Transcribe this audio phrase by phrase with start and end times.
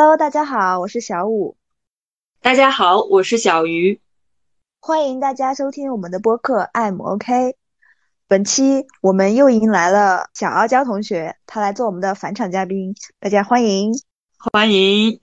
[0.00, 1.58] Hello，大家好，我是小五。
[2.40, 4.00] 大家好，我是小鱼。
[4.80, 7.34] 欢迎大家收听我们的播客《爱慕 OK》。
[8.26, 13.92] 本期我们又迎来了小傲娇同学，他来做我们的返场嘉宾，大家欢迎，
[14.38, 15.20] 欢迎。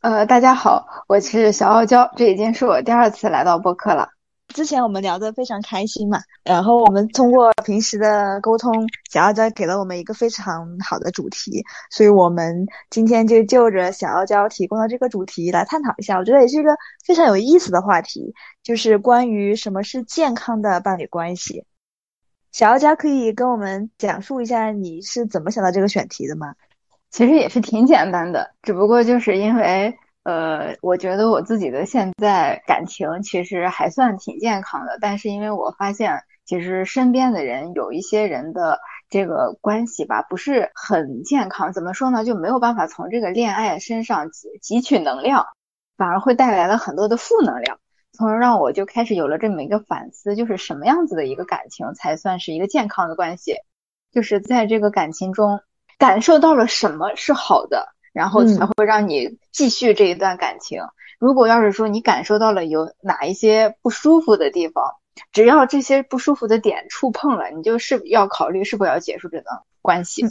[0.00, 4.08] 呃，大家好，我是小傲娇，这已经是我第二次来到播客了。
[4.52, 16.70] 之前我们聊得非常开心嘛，然后我们通过平时的沟通，小傲娇给了我们一个非常好的主题，所以我们今天就就着小傲娇提供的这个主题来探讨一下，我觉得也是一个
[17.04, 21.64] 非常有意思的话题，就是关于什么是健康的伴侣关系。
[22.50, 26.54] 小傲娇可以跟我们讲述一下你是怎么想到这个选题的吗？
[27.10, 29.96] 其实也是挺简单的，只不过就是因为。
[30.30, 38.78] 呃，我觉得我自己的现在感情其实还算挺健康的，但是因为我发现，其实身边的人有一些人的
[39.08, 41.72] 这个关系吧，不是很健康。
[41.72, 42.24] 怎么说呢？
[42.24, 45.46] 就没有办法从这个恋爱身上汲汲取能量，
[45.96, 47.80] 反而会带来了很多的负能量，
[48.12, 53.56] 从而让我就开始有了这么一个反思，就是什么样子的一个感情才算是一个健康的关系？
[54.12, 55.60] 就是在这个感情中
[55.98, 57.88] 感受到了什么是好的。
[58.12, 60.82] 然后才会让你继续这一段感情。
[61.18, 64.84] 如果要是说你感受到了有哪一些不舒服的地方，
[65.32, 70.24] 只要这些不舒服的点触碰了，你就是要考虑是否要结束这段关系。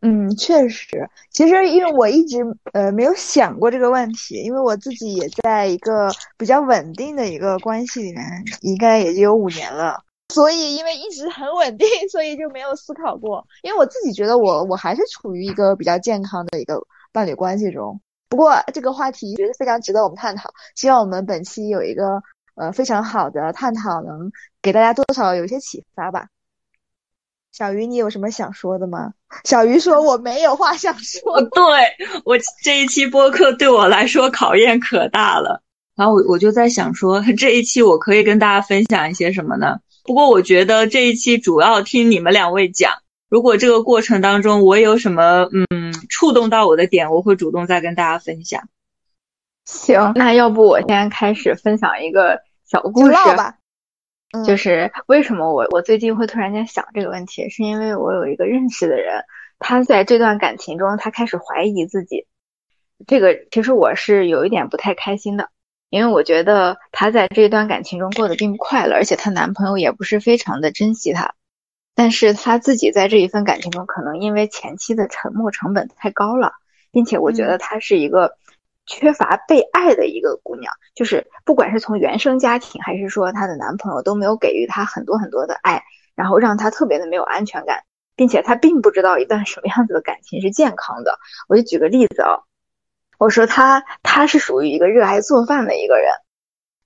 [0.00, 2.38] 嗯，确实，其实因为我一直
[2.72, 8.24] 呃没有想过这个问题，因为我自己也在一个比较稳定的一个关系里面，
[8.62, 10.02] 应该也就有五年了。
[10.32, 13.46] 所以因为一直很稳定，所以就没有思考过。
[13.62, 16.80] 因为我自己觉得我我还是处于一个比较健康的一个。
[17.12, 20.50] 伴侣关系中，不过这个话题觉得非常值得我们探讨。
[20.74, 22.22] 希望我们本期有一个
[22.54, 24.30] 呃非常好的探讨，能
[24.62, 26.28] 给大家多少有一些启发吧。
[27.52, 29.12] 小鱼，你有什么想说的吗？
[29.44, 31.64] 小鱼说：“我没有话想说。”对
[32.24, 35.60] 我这一期播客对我来说考验可大了。
[35.96, 39.80] 然后我我就在想说，这一期我可以跟大家分享一些什么呢？
[40.04, 42.92] 不过我觉得这一期主要听你们两位讲。
[43.30, 48.68] 如果这个过程当中我有什么嗯触动到我的点，我会主动再跟大家分享。
[49.64, 53.56] 行，那要不我先开始分享一个小故事吧。
[54.44, 59.24] 就是为什么我我最近会突然间想这个问题，是因为我有一个认识的人，
[59.58, 62.26] 他在这段感情中，他开始怀疑自己。
[63.06, 65.50] 这个其实我是有一点不太开心的，
[65.88, 71.34] 因为我觉得她在这段感情中过得并不快乐，而且她男朋友也不是非常的珍惜她。
[71.94, 76.52] 但是他自己在这一份感情中，可能因为前期的沉默成本太高了，
[76.90, 78.36] 并且我觉得她是一个
[78.86, 85.82] 缺乏被爱的一个姑娘，就是不管是从原生家庭，还是说她的男朋友都没有给予她很多很多的爱，
[86.14, 87.84] 然后让她特别的没有安全感，
[88.16, 91.18] 并且她并不知道一段什么样子的感情是健康的。
[91.48, 92.40] 我就举个例子啊，
[93.18, 96.10] 我说她她是属于一个热爱做饭的一个人。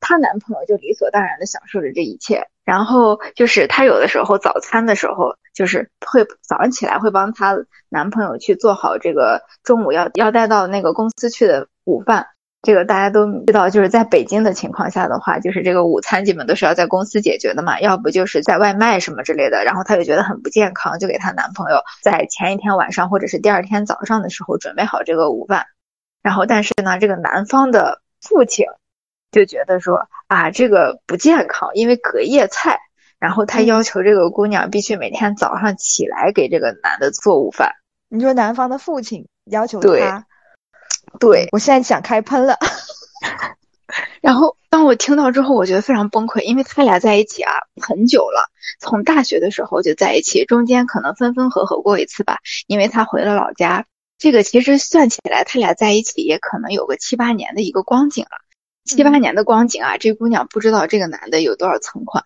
[0.00, 7.56] 她男朋友就理所当然的享受着这一切，然后就是她有的时候早餐的时候，就是会早上起来会帮她
[7.88, 12.26] 男朋友去做好这个中午要要带到那个公司去的午饭。
[12.62, 19.64] 这个大家都知道，就是在北京的情况下的话，就是这个午餐基本都是要在公司解决的嘛，要不就是在外卖什么之类的。
[19.64, 25.66] 然后她就觉得很不健康，就给她男朋友在前一天晚上或者是第二天早上的时候准备好这个午饭。
[26.22, 28.64] 然后但是呢，这个男方的父亲。
[29.34, 32.78] 就觉得说啊，这个不健康，因为隔夜菜。
[33.21, 37.73] 然后他要求这个姑娘必须每天早上起来给这个男的做午饭。
[38.11, 40.27] 你说男方的父亲要求他，
[41.19, 42.59] 对我现在想开喷了。
[44.21, 53.87] 然后当我听到之后，我觉得非常崩溃，因为他俩在一起啊很久了，从大学的时候就在一起，中间可能分分合合过一次吧，因为他回了老家。
[54.19, 58.44] 这个其实算起来，他俩在一起也可能有个七八年的一个光景了。
[58.84, 62.25] 七八年的光景啊，这姑娘不知道这个男的有多少存款，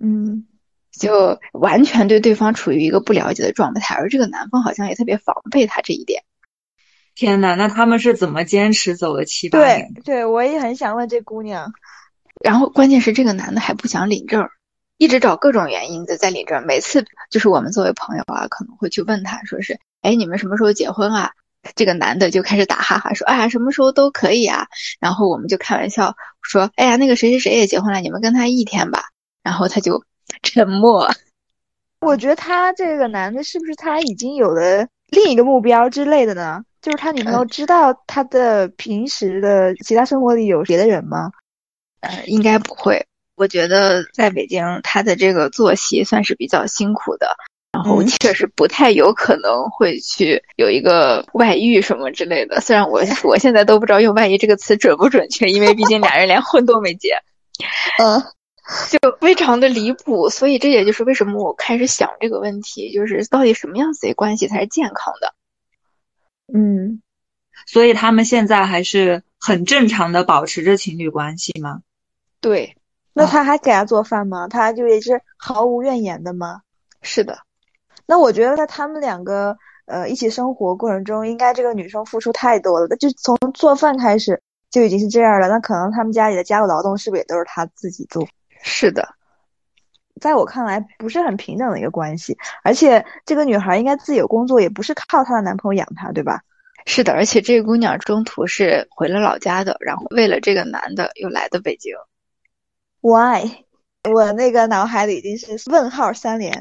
[0.00, 0.46] 嗯，
[0.90, 6.24] 就完全对对方处于一个不了解的状态，而这个男方好像也特别防备她这一点。
[7.14, 9.92] 天呐，那他们是怎么坚持走了七八年？
[9.94, 11.72] 对，对我也很想问这姑娘。
[12.42, 14.48] 然后关键是这个男的还不想领证，
[14.96, 16.66] 一直找各种原因的在领证。
[16.66, 21.32] 每次就是我们作为朋友啊，可能会去问他说是，哎，你们什么时候结婚啊？
[21.74, 24.66] 这个男的就开始打哈哈说：“哎呀，什么时候都可以啊。”
[25.00, 29.04] 然后我们就开玩笑说：“哎呀，那个谁谁谁也结婚了，你们跟他一天吧。”
[29.42, 30.04] 然后他就
[30.42, 31.10] 沉默。
[32.00, 36.64] 我觉得他这个男的是不是他已经有了另一个目标之类的呢？
[36.80, 41.30] 就是他女朋友知道他的平时的其他生活里有别的人吗？
[42.00, 43.06] 呃，应该不会。
[43.36, 47.36] 我觉得在北京，他的这个作息算是比较辛苦的。
[47.72, 52.60] 然后确实不太有可能会去有一个外遇什么之类的。
[52.60, 57.16] 虽然我 我现在都不知道用“外遇”这个词准不准确，因为毕竟俩人连婚都没结。
[57.98, 58.22] 嗯。
[58.88, 65.34] 就非常的离谱，所以这也就是为什么我开始想这个问题，就是到底什么样子的关系才是健康的？
[66.54, 67.02] 嗯，
[67.66, 71.80] 所以他们现在还是很正常的保持着情侣关系吗？
[72.40, 72.76] 对，
[73.12, 74.46] 那他还给他做饭吗？
[74.46, 76.60] 他就也是毫无怨言的吗？
[77.02, 77.40] 是的，
[78.06, 79.56] 那我觉得在他们两个
[79.86, 88.26] 呃一起生活过程中，应该这个女生付出太多了，就从做饭开始就已经是这样了，那可能他们家里的家务劳动是不是也都是她自己做？
[88.62, 89.08] 是的，
[90.20, 96.42] 在我看来不是很平等的一个关系，而且这个女孩应该自己有工作，也不是靠她的男朋友养她，对吧？
[96.84, 101.94] 是的，而且这个姑娘中途是回了老家的，然后为了这个男的又来的北京。
[103.00, 103.64] Why？
[104.10, 106.60] 我那个脑海里已经是问号三连。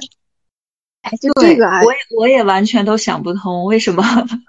[1.02, 4.04] 哎，就这个，我也我也完全都想不通，为什么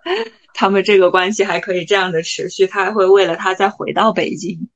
[0.54, 2.66] 他们这个关系还可以这样的持续？
[2.66, 4.68] 他还会为了他再回到北京？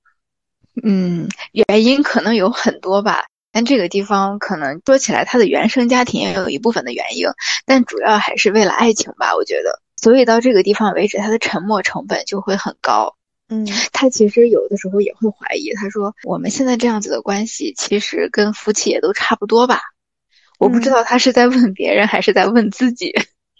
[0.82, 7.26] 嗯，原因可能有很多吧，但这个地方可能说起来，他的原生家庭也有一部分的原因，
[7.66, 9.80] 但主要还是为了爱情吧，我觉得。
[10.00, 13.16] 所以到这个地方为止，他的沉默成本就会很高。
[13.48, 19.80] 嗯，他其实有的时候也会怀疑，他说我们现在这样子的关系，其实跟夫妻也都差不多吧。
[20.58, 23.12] 我不知道他是在问别人还是在问自己。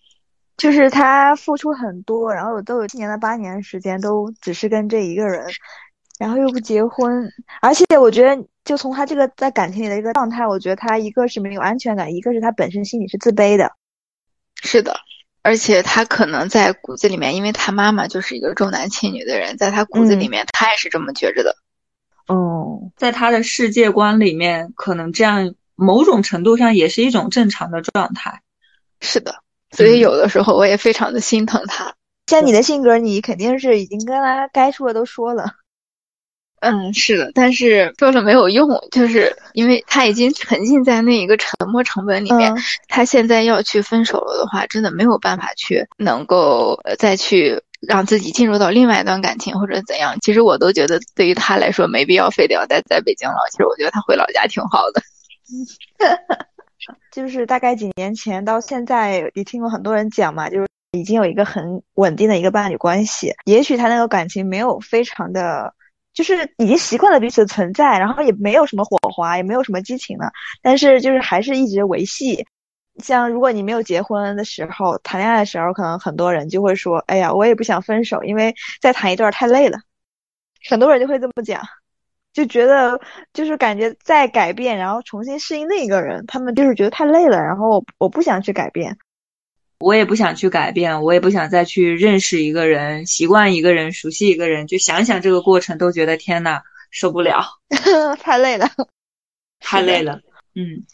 [0.56, 5.46] 就是他付出很多，然后都有七年到八年的时间，都只是跟这一个人。
[6.19, 13.72] 然后又不结婚，而且我觉得，就从他这个在感情里的一个状态，我觉得他一个是没有安全感，一个是他本身心里是自卑的。
[14.62, 14.96] 是的，
[15.43, 21.54] 而且他可能在骨子里面，因为他妈妈就是一个重男轻女的人，在他骨子里面，他也是这么觉着的。
[22.28, 28.40] 哦，在他的世界观里面，可能这样某种程度上也是一种正常的状态。
[29.00, 29.37] 是的，
[29.70, 31.94] 所以有的时候我也非常的心疼他。
[32.26, 35.52] 像你的性格，你肯定是已经跟他该说的都说了。
[36.58, 42.52] 嗯，是的，但是说了没有用，就是因为他已经沉浸在那一个沉没成本里面，
[42.88, 50.17] 他现在要去分手了的话，真的没有办法去能够再去让自己进入到另外一段感情或者怎样。
[50.22, 53.37] 其实我都觉得对于他来说没必要非得要待在北京了。
[53.52, 55.02] 其实我觉得他回老家挺好的。
[57.10, 65.75] 就是大概几年前到现在，也听过很多人讲嘛，就是已经有一个很稳定的一个伴侣关系，也许他那个感情没有非常的。
[66.14, 70.32] 就是已经习惯了彼此的存在，然后也没有什么火花，也没有什么激情了，
[70.62, 72.46] 但是就是还是一直维系。
[73.04, 79.78] 像如果你没有结婚的时候，谈恋爱的时候，可能很多人就会说：“哎呀，我也不想分手，因为再谈一段太累了。”
[80.70, 81.60] 很多人就会这么讲，
[82.37, 83.00] 就觉得
[83.33, 88.99] 就是感觉在改变，然后重新适应另一个人，他们就是觉得太累了，然后我不想去改变。
[89.79, 96.61] 我也不想去改变，我也不想再去认识一个人、习惯一个人、熟悉一个人，就想想这个过程都觉得天呐，
[96.91, 97.43] 受不了，
[98.21, 98.69] 太累了，
[99.59, 100.21] 太累了。
[100.55, 100.85] 嗯，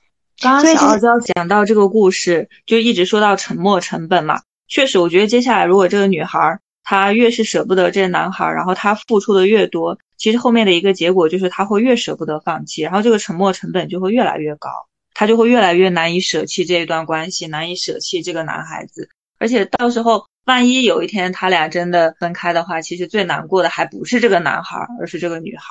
[0.40, 4.42] 刚刚小傲娇讲到这个故事，就一直说到沉没成本嘛。
[4.68, 14.68] 确实，我觉得接下来如果这个女孩她越是舍不得这个男孩，然后她付出的越多，其实后面的一个结果就是她会越舍不得放弃，然后这个沉默成本就会越来越高。
[15.14, 25.64] 他就会越来越难以舍弃这一段关系，难以舍弃这个男孩子，而且到时候万一有一天他俩真的分开的话，其实最难过的还不是这个男孩，而是这个女孩。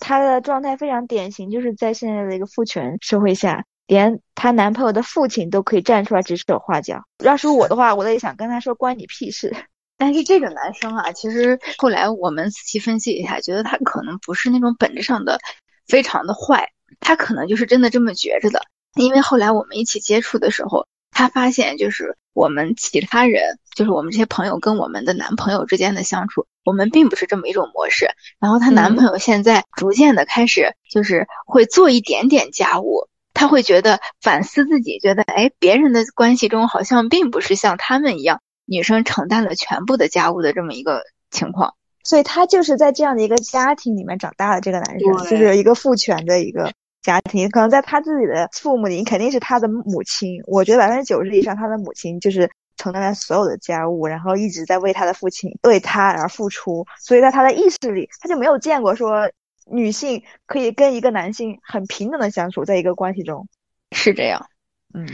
[0.00, 7.04] 她的状态非常典型，就是在现在的一个父权社会下，连她男朋友的父亲都可以站出来指手画脚。
[7.22, 9.54] 要是我的话，我也想跟他说关你屁事。
[9.96, 15.38] 但是这个男生啊，其实后来我们仔细分析一下，觉得他可能不是那种本质上的
[15.86, 16.70] 非常的坏。
[17.00, 18.62] 他可能就是真的这么觉着的，
[18.94, 28.06] 因为后来我们一起接触的时候，他发现就是我们其他人，就是我们这些朋友跟我们的男朋友之间的相处，我们并不是这么一种模式。
[28.38, 41.74] 然后她男朋友现在逐渐的开始就是会做一点点家务，他会觉得反思自己，觉得哎，别人的关系中好像并不是像他们一样，女生承担了全部的家务的这么一个情况。
[42.02, 46.72] 所以他就是在这样的一个家庭里面长大的这个男生，就是一个父权的一个。
[47.02, 50.40] 家庭可能在他自己的父母里，肯定是他的母亲。
[50.46, 56.86] 我觉得百分之九十以上，他的母亲就是承担了所有的家务，然后一直在为他的父亲为他而付出。
[56.98, 59.30] 所以在他的意识里，他就没有见过说
[59.66, 63.46] 女性可以跟一个男性很平等的相处在一个关系中。
[63.92, 64.48] 是这样，
[64.94, 65.06] 嗯。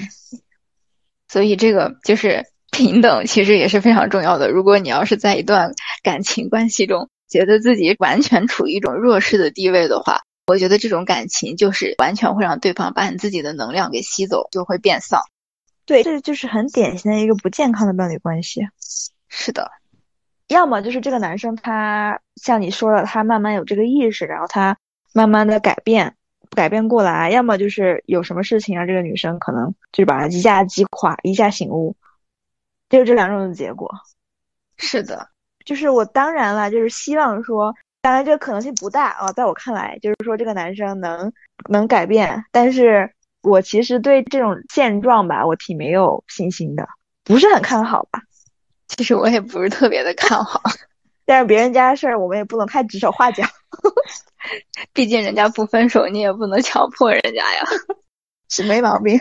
[1.26, 4.50] 所以这个就是平等，其实也是非常重要的。
[4.50, 5.72] 如果你要是在一段
[6.02, 10.20] 感情关系中，觉得自己完全处于一种弱势的地位的话。
[10.46, 15.22] 我觉得这种感情就是完全会让对方把你自己的能量给吸走，就会变丧。
[15.86, 18.66] 对，这就是很典型的一个不健康的伴侣关系。
[19.28, 19.70] 是的，
[20.48, 24.76] 要么就是这个男生他像你说的，他慢慢有这个意识，然后他
[25.12, 26.16] 慢慢的改变，
[26.50, 31.94] 改变过来；要么就是有什么事情让这个女生可能就是把他一下击垮，一下醒悟，
[32.90, 33.90] 就是这两种的结果。
[34.76, 35.28] 是的，
[35.64, 41.32] 就是我当然了，就是希望说，当然这个可能性不大啊，在我看来，就是说这个男生能
[41.68, 46.88] 能改变，但是我其实对这种现状吧，我挺没有信心的，
[47.24, 48.22] 不是很看好吧。
[48.88, 50.60] 其实我也不是特别的看好，
[51.24, 53.44] 但是别人家的事儿我们也不能太指手画脚，
[54.92, 57.62] 毕竟人家不分手，你也不能强迫人家呀，
[58.48, 59.20] 是没毛病。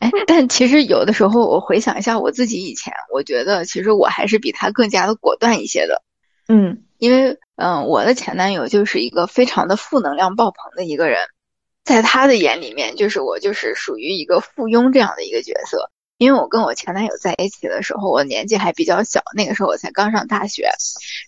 [0.00, 6.02] 哎，但其实有的时候我回想一下我自己以前，我觉得其实我还是比他更加的果断一些的。
[6.46, 11.18] 嗯，因为嗯，我的前男友就是一个非常的负能量爆棚的一个人，
[11.84, 15.90] 在他的眼里面，就是我就是属于一个附庸这样的一个角色。
[16.16, 20.68] 因为我跟我前男友在一起的时候，我年纪还比较小，那个时候我才刚上大学，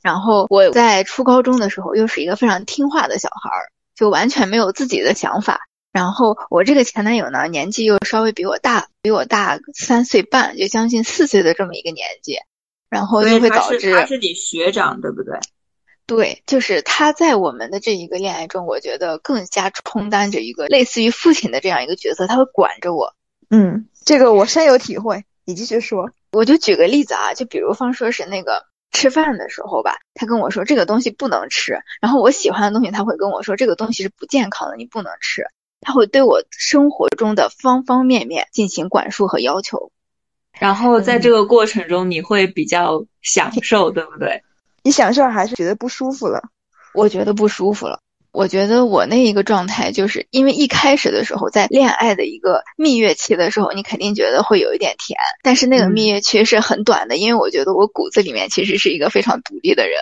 [0.02, 5.68] 然后我在初高中的时候又是一个非常听话的小孩儿，就完全没有自己的想法。
[5.92, 12.36] 然后我这个前男友呢，年纪又稍微比我大，比我大三岁半，就将近四岁的这么一个年纪，
[12.88, 15.38] 然后就会导致他是你学长，对不对？
[16.06, 23.14] 对，就是他在我们的这一个恋爱中，我觉得更加充当着一个类似于父亲的这样一个角色，他会管着我。
[23.48, 25.24] 嗯，这个我深有体会。
[25.44, 35.44] 你继续说，我就举个例子啊，就比如方说是那个吃饭的时候吧，他跟我说这个东西不能吃，然后我喜欢的东西他会跟我说这个东西是不健康的，你不能吃。
[35.80, 39.90] 他会对我生活中的方方面面进行管束和要求，
[40.58, 44.42] 然后在这个过程中你会比较享受，对不对？
[44.82, 46.42] 你享受还是觉得不舒服了？
[46.94, 48.00] 我觉得不舒服了。
[48.32, 59.98] 我觉得我那一个状态，就是因为一开始的时候，在恋爱的一个蜜月期的时候，你肯定觉得会有一点甜，但是那个蜜月期是很短的，因为我觉得我骨子里面其实是一个非常独立的人。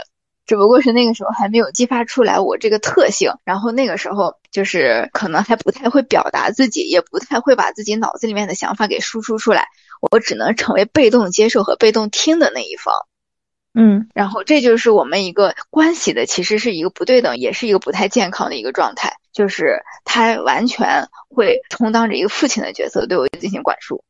[0.49, 9.69] 只不过是那个时候还没有激发出来我这个特性，然后那个时候就是可能还不太会表达自己，也不太会把自己脑子里面的想法给输出出来，
[10.11, 12.95] 我只能成为被动接受和被动听的那一方。
[13.75, 24.03] 嗯，然后这就是我们一个关系的，其实是一个不对等，也是一个不太健康的一个状态，就是他完全会充当着一个父亲的角色对我进行管束。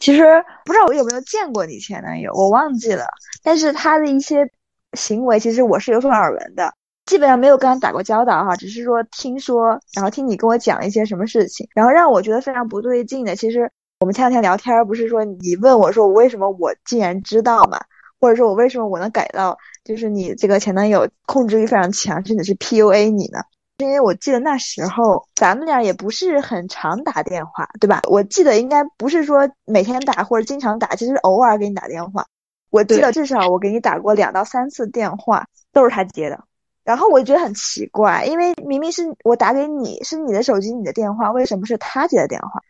[0.00, 3.04] 其实不知道我有没有见过你前男友，我忘记了，
[3.44, 4.50] 但是他的一些。
[4.92, 6.72] 行为其实我是有所耳闻的，
[7.06, 13.34] 基本上没有跟他打过交道哈，只是说听说，然后听你跟我讲一些什么事情，然后让我觉得非常不对劲的。
[13.34, 13.70] 其实
[14.00, 17.80] 我们前两天聊天，不是说你问我说我为什么我竟然知道嘛，
[18.20, 23.40] 或者说我为什么我能改到，就是你这个前男友控制欲非常强，甚至是 PUA 你呢？
[23.78, 28.00] 是因为我记得那时候咱们俩也不是很常打电话，对吧？
[28.08, 32.26] 我记得应该不是说每天打或者经常打，其实偶尔给你打电话。
[32.72, 36.42] 我记得至少我给你打过两到三次电话，都是他接的。
[36.84, 42.60] 然后我就觉得很奇怪，因为明明是我打给你，是你的手机、你的电话，为什么是他接的电话？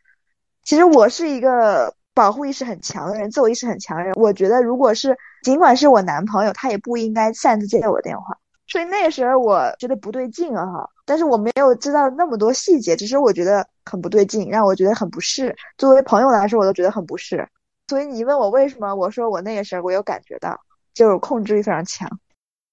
[0.65, 4.13] 其实我是一个保护意识很强的人，自我意识很强的人。
[4.15, 8.37] 我觉得如果是尽管是我男朋友，他也不应该擅自接我的电话。
[8.67, 10.91] 所以那个时候我觉得不对劲啊，哈！
[11.05, 15.55] 但是我没有知道那么多细节，只是我觉得很不对劲，让我觉得很不适。
[15.79, 17.47] 作为朋友来说，我都觉得很不适。
[17.93, 20.63] 所以你问我为什么，我说我那个时候我有感觉到，
[20.95, 22.09] 就是控制欲非常强。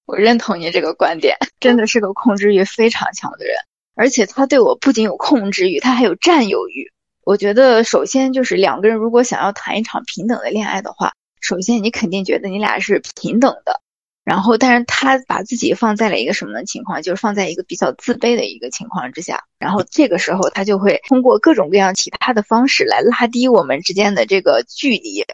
[0.06, 3.54] 我认同你这个观点，真的是个控制欲非常强的人，
[3.94, 6.90] 而且他对我不仅有控制欲，他还有占有欲。
[7.22, 11.12] 我觉得首先就是两个人如果想要谈一场平等的恋爱的话，
[11.42, 13.82] 首先你肯定觉得你俩是平等的。
[14.22, 19.44] 然后，但是他把自己放在了一个什么情况，就是放在一个比较自卑的一个情况之下。
[19.58, 25.24] 然后这个时候，他就会通过各种各样其他的方式来拉低我们之间的这个距离，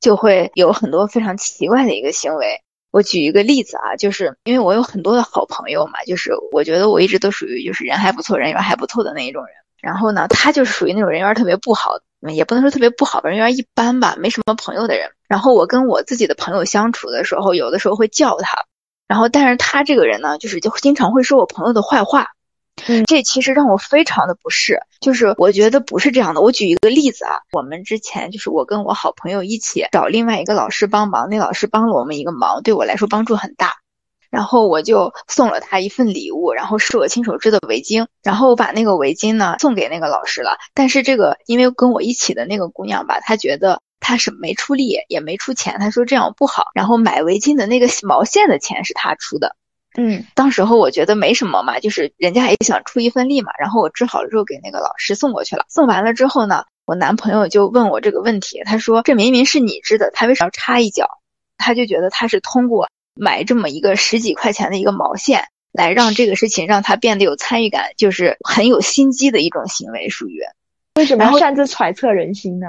[0.00, 2.60] 就会有很多非常奇怪的一个行为。
[2.92, 9.52] 我举一个例子啊，就是因为我有很多的好朋友嘛，就是我觉得我一直都属于就是人还不错、人缘还不错的那一种人。
[9.82, 15.10] 然后呢，他就是属于那种人缘特别不好，也不能说特别不好吧，人缘一般吧，没什么朋友的人。
[15.28, 18.64] 然后我跟我自己的朋友相处的时候，有的时候会叫他，
[19.08, 22.28] 然后但是他这个人呢，就是就经常会说我朋友的坏话，
[22.86, 24.80] 嗯，这其实让我非常的不适。
[25.00, 26.40] 就是我觉得不是这样的。
[26.40, 33.76] 我举一个例子啊，我们之前就是我跟我好朋友一起找另外一个老师帮忙，那老师帮了我们一个忙，对我来说帮助很大。
[34.36, 40.58] 然后我就送了他一份礼物，然后是我亲手织的围巾，然后我把那个围巾呢送给那个老师了。
[40.74, 43.80] 但是这个因为跟我一起的那个姑娘吧，她觉得。
[43.98, 45.78] 她是没出力，也没出钱。
[45.80, 46.66] 她说这样不好。
[46.74, 49.56] 然后买围巾的那个毛线的钱是她出的。
[49.98, 53.50] 嗯，当时候我觉得没什么嘛，就是人家也想出一份力嘛。
[53.58, 55.64] 然后我织好了之后给那个老师送过去了。
[55.70, 61.08] 送完了之后呢，我男朋友就问我这个问题，他说这明明是你织的，他为啥要插一脚？
[61.56, 70.40] 他就觉得他是通过买这么一个十几块钱的一个毛线，来让这个事情让他变得有参与感，就是很有心机的一种行为，属于。
[70.94, 72.66] 为什么要擅自揣测人心呢？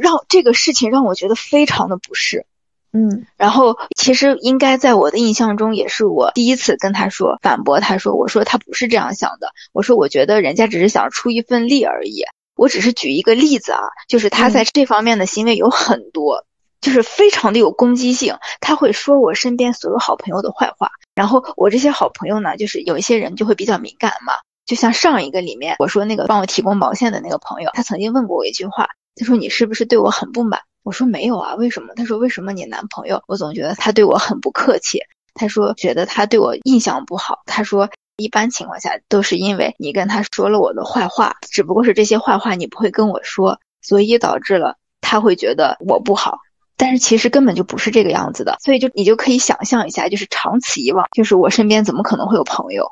[0.00, 2.46] 让这个事情让我觉得非常的不适。
[2.92, 12.24] 嗯，然后其实应该在我的印象中，也是我第一次跟他说反驳他说，我说他不是这样想的，我说我觉得人家只是想出一份力而已。
[12.56, 16.44] 我只是举一个例子啊，就是他在这方面的行为有很多，
[16.80, 18.36] 就是非常的有攻击性。
[18.60, 24.32] 他会说我身边所有好朋友的坏话，然后我这些好朋友呢，就是有一些人就会比较敏感嘛。
[24.66, 30.60] 就像上一个里面我说那个帮我提供毛线的那个朋友，他曾经问过我一句话，他说你是不是对我很不满？
[30.82, 31.94] 我说没有啊，为什么？
[31.94, 35.00] 他说为什么你男朋友我总觉得他对我很不客气？
[35.34, 37.40] 他说觉得他对我印象不好。
[37.46, 37.88] 他说。
[38.16, 46.38] 一般情况下都是因为你跟他说了我的坏话，只不过是这些坏话你不会跟我说，所以导致了他会觉得我不好。
[46.80, 52.90] 但是其实根本就不是这个样子的，所以就你就可以想象一下，就是长此以往，就是我身边怎么可能会有朋友？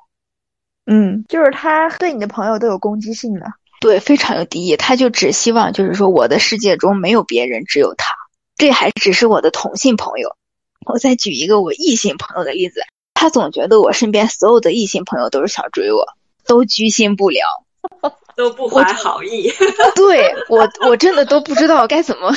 [0.84, 3.46] 嗯，就是他对你的朋友都有攻击性的，
[3.80, 4.76] 对，非常有敌意。
[4.76, 8.14] 他就只希望就是说我的世界中没有别人，只有他。
[8.56, 10.36] 这还只是我的同性朋友。
[10.84, 12.80] 我再举一个我异性朋友的例子。
[13.14, 16.06] 他总觉得我身边所有的异性朋友都是想追我，
[16.46, 17.48] 都居心不良，
[18.36, 19.52] 都不怀好意。
[19.96, 22.32] 对我，我真的都不知道该怎么，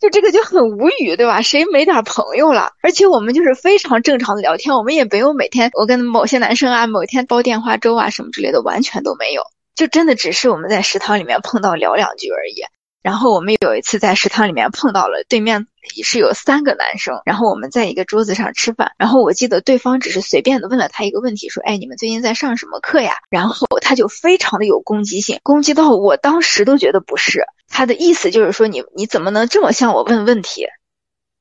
[0.00, 1.40] 就这个就很无语，对吧？
[1.40, 2.72] 谁没点朋友了？
[2.82, 9.42] 而且我们就是非常正常的聊天，我们也没有每天我跟某些男生啊，某天煲电话粥啊什么之类的，完全都没有。
[9.74, 12.62] 就真的只是我们在食堂里面碰到聊两句而已。
[13.02, 15.66] 然后我们有一次在食堂里面碰到了对面
[16.02, 27.44] 是有三个男生，然后我们在一个桌子上吃饭，然后我记得对方只是随便的问了他一个问题，说：“哎，你们最近在上什么课呀？”然后他就非常的有攻击性，攻击到我当时都觉得不是
[27.76, 30.68] 他的意思，就是说你你怎么能这么向我问问题？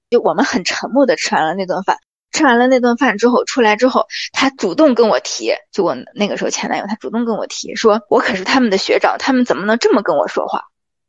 [0.09, 1.97] 就我们很沉默的吃完了那顿饭，
[2.31, 10.63] 吃完了那顿饭之后出来之后，他主动跟我提，就我那个时候前男友，他主动跟我提，说我可是他们的学长，他们怎么能这么跟我说话？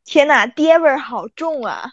[0.05, 1.89] 天呐，爹味儿好重啊！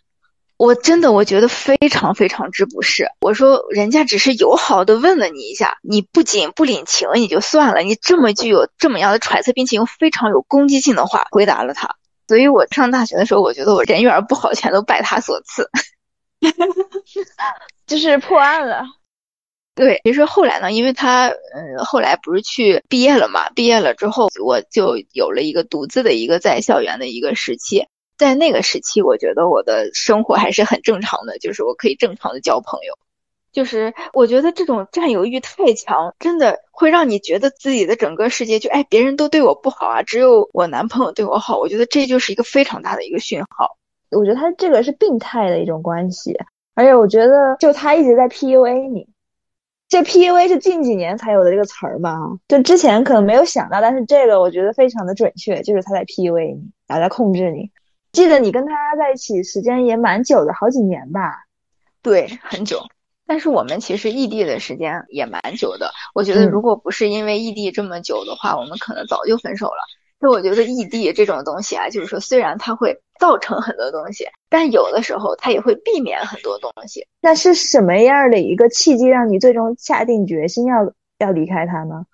[0.58, 3.06] 我真的我觉得非常非常之不适。
[3.22, 11.96] 我说人家只是友好的问了你一下，你不仅不领情也就算了，你这么具有这么样的揣测，并且用非常有攻击性的话回答了他。
[12.28, 15.68] 所以我上大学的时候，我觉得我人缘不好，全都拜他所赐。
[17.86, 18.84] 就是破案了。
[19.74, 23.48] 对，其实后来呢，因为他嗯，后来不是去毕业了嘛？
[23.50, 27.86] 毕业了之后，我就有了一个独自的一个在校园的一个时期。
[28.18, 32.98] 在那个时期，我觉得我的生活还是很正常的，就是我可以正常的交朋友。
[33.52, 41.58] 就是我觉得这种占有欲太强，真的会让你觉得自己的整个世界就哎，别人都对我不好啊，只有我男朋友对我好。
[41.58, 43.76] 我觉得这就是一个非常大的一个讯号。
[44.10, 46.36] 我觉得他这个是病态的一种关系，
[46.74, 49.06] 而且我觉得就他一直在 PUA 你。
[49.88, 52.18] 这 PUA 是近几年才有的这个词儿吧？
[52.48, 57.70] 就之前可能没有想到，但是这个我觉得非常的准确，就是他在 PUA 你，然后在控制你。
[58.12, 61.44] 记得你跟他在一起时间也蛮久的，好几年吧？
[62.02, 62.80] 对，很久。
[63.32, 65.90] 但是我们其实异地的时间也蛮久的。
[66.14, 69.80] 我觉得如果不是因为异地这么久的话，我们可能早就分手了。
[70.20, 77.06] 就我觉得异地这种东西啊，就是说虽然它会造成很多东西，但有的时候它也会避免很多东西。
[77.22, 82.04] 那是什么样的一个契机让你最终下定决心要要离开他呢？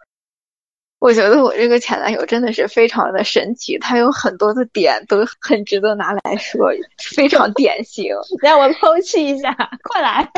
[0.98, 6.72] 我觉得我这个前男友真的是非常的神奇，他有很多的点都很值得拿来说，
[7.14, 8.12] 非常典型。
[8.42, 10.28] 让我剖析一下，快来。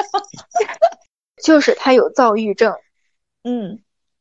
[1.42, 2.74] 就是他有躁郁症，
[3.42, 3.80] 嗯，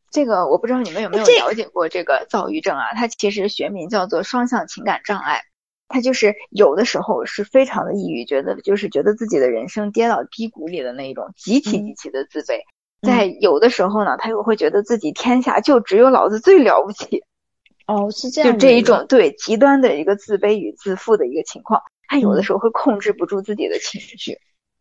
[0.10, 2.93] 这个我不知道你们有没有了解过这个躁郁症啊？
[2.93, 5.41] 它其实学名叫做双向情感障碍，
[5.89, 12.62] 他就是有的时候是非常的抑郁，觉得就是觉得自己的人生跌到低谷里的那一种，极其极其的自卑。
[13.02, 17.24] 在有的时候呢，他又会觉得自己天下就只有老子最了不起。
[17.88, 18.52] 哦，是这样。
[18.52, 24.38] 就这一种对极端的一个自卑与自负的一个情况，他有的时候会控制不住自己的情绪。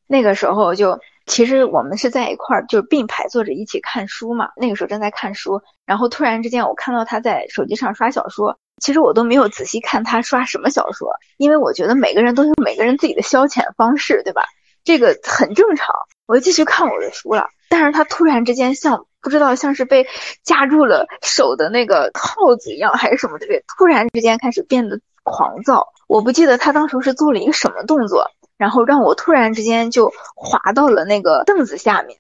[0.07, 4.51] 那个时候就其实我们是在一块儿，就是并排坐着一起看书嘛。
[4.57, 8.59] 那个时候正在看书，然后突然之间我看到他在手机上刷小说。
[8.81, 14.45] 其实我都没有仔细看他刷什么小说，因为我觉得每个人都有每个人自己的消遣方式，对吧？
[14.85, 15.95] 这个很正常。
[16.29, 17.49] 我就继续看我的书了。
[17.71, 20.07] 但是他突然之间像不知道像是被
[20.43, 25.89] 夹住了手的那个套子一样，还是什么之类，突然之间开始变得狂躁。
[26.07, 32.19] 我不记得他当时是做了一个什么动作，然后让我突然之间就滑到了那个凳子下面。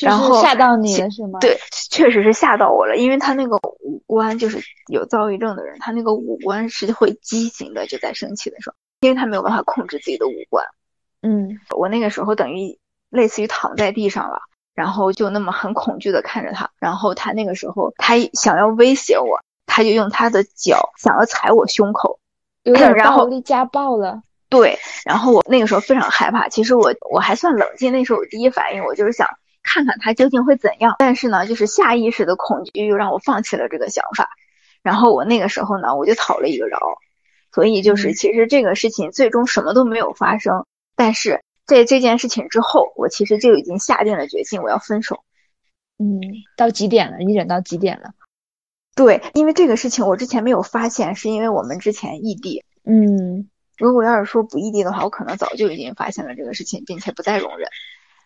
[0.00, 1.38] 然后吓到你了是吗？
[1.38, 1.56] 对，
[1.90, 4.58] 确实是吓到我了，因为他那个五官就是
[4.88, 10.66] 有躁郁症的人，他那个五官是会畸形的，就在生气的时候，因为他没有办法控制自己的五官。
[11.22, 12.76] 嗯，我那个时候等于
[13.10, 14.40] 类似于躺在地上了，
[14.74, 22.18] 然后就那么很恐惧的看着他，然后他那个时候他想要威胁我，他就用他的脚想要踩我胸口，
[22.62, 24.22] 有点 然后暴力家暴了。
[24.48, 26.48] 对，然后我那个时候非常害怕。
[26.48, 29.28] 其实我我还算冷静，那时候我第一反应我就是想
[29.64, 30.94] 看看他究竟会怎样。
[31.00, 34.30] 但是呢，就是下意识的恐惧又让我放弃了这个想法。
[34.82, 36.78] 然后我那个时候呢，我就讨了一个饶。
[37.52, 40.64] 所以就是嗯其实这个事情最终什么都没有发生。
[40.94, 45.24] 但是在这件事情之后，我其实就已经下定了决心，我要分手。
[45.98, 46.20] 嗯，
[46.56, 47.18] 到几点了？
[47.18, 48.10] 你忍到几点了？
[48.94, 52.64] 对，因为这个事情我之前没有发现，是因为我们之前异地。
[52.84, 57.68] 嗯如果要是说不异地的话，我可能早就已经发现了这个事情，并且不再容忍。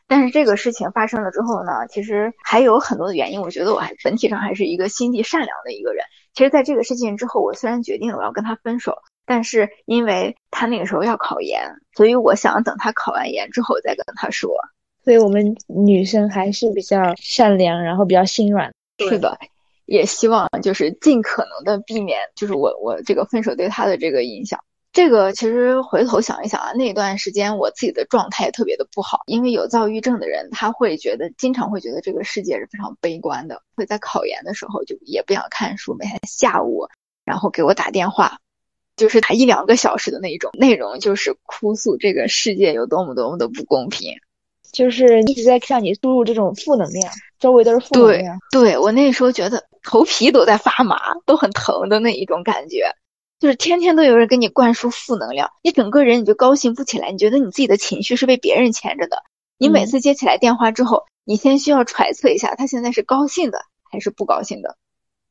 [0.07, 3.41] 但是这个事情发生了之后呢，其实还有很多的原因。
[3.41, 6.05] 我觉得我还本体上还是一个心地善良的一个人。
[6.35, 8.99] 其实，在这个事情之后，我虽然决定了我要跟他分手，
[9.31, 11.63] 但是因为他那个时候要考研，
[11.95, 14.51] 所以我想等他考完研之后再跟他说。
[15.05, 18.75] 所以我们女生还是比较善良，然后比较心软。
[18.99, 19.39] 是的，
[19.87, 24.59] 也希望就是尽可能的避免，就是我我这个分手对他的这个影响。
[24.93, 36.89] 这个其实回头想一想啊，那段时间我自己的状态特别的不好，因为有躁郁症的人，他会觉得经常会觉得这个世界是非常悲观的，会在考研的时候就也不想看书，每天下午，
[37.25, 38.39] 然后给我打电话，
[39.01, 44.13] 就是打一两个小时的那种，内容就是哭诉这个世界有多么多么的不公平。
[44.73, 48.39] 就是一直在向你输入这种负能量，周围都是负能量。
[48.53, 52.95] 对，我那时候觉得头皮都在发麻，都很疼的那一种感觉，
[53.41, 59.23] 就是天天都有人给你灌输负能量，你整个人你就高兴不起来，你觉得你自己的情绪是被别人牵着的。
[59.57, 64.77] 你每嗯次接起来电话之后，你先需要揣测一下他现在是高兴的还是不高兴的。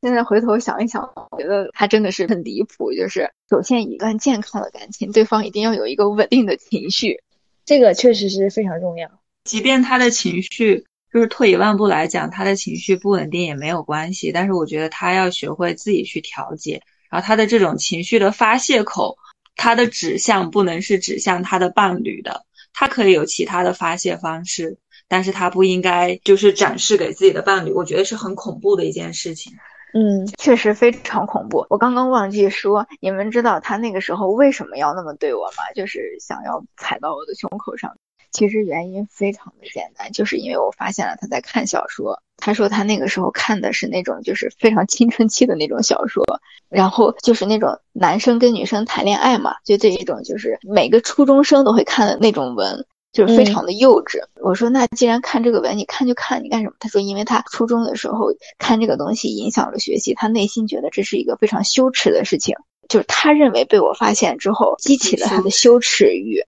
[0.02, 2.94] 现在回头想一想，我觉得他真的是很离谱。
[2.94, 7.22] 就是首先一段健康的感情，对方一定要有一个稳定的情绪。
[7.66, 9.10] 这个确实是非常重要。
[9.44, 14.32] 即便他的情绪，就是退一万步来讲，他的情绪不稳定也没有关系。
[14.32, 19.18] 但是我觉得他要学会自己去调节，然后他的这种情绪的发泄口，
[19.56, 24.78] 他的指向不能是指向他的伴侣的，他可以有其他的发泄方式，
[25.10, 27.74] 但是他不应该就是展示给自己的伴侣。
[27.74, 29.54] 我觉得是很恐怖的一件事情。
[29.94, 31.66] 嗯，确实非常恐怖。
[31.70, 35.64] 我刚刚忘记说，你们知道他那个时候为什么要那么对我吗？
[35.76, 37.96] 就是想要踩到我的胸口上。
[38.32, 42.22] 其实原因非常的简单，就是因为我发现了他在看小说。
[42.38, 46.24] 他说他那个时候看的是那种就是非常青春期的那种小说，
[46.70, 52.86] 然后就是那种男生跟女生谈恋爱嘛，就这一种就是每个初中生都会看的那种文。
[53.12, 54.20] 就是非常的幼稚。
[54.42, 56.74] 我说那既然看这个文，你看就看，你干什么？
[56.80, 62.56] 他说因为他初中的时候看这个东西影响了学习，他内心觉得这是一个非常羞耻的事情，
[62.88, 66.44] 就是他认为被我发现之后激起了他的羞耻欲。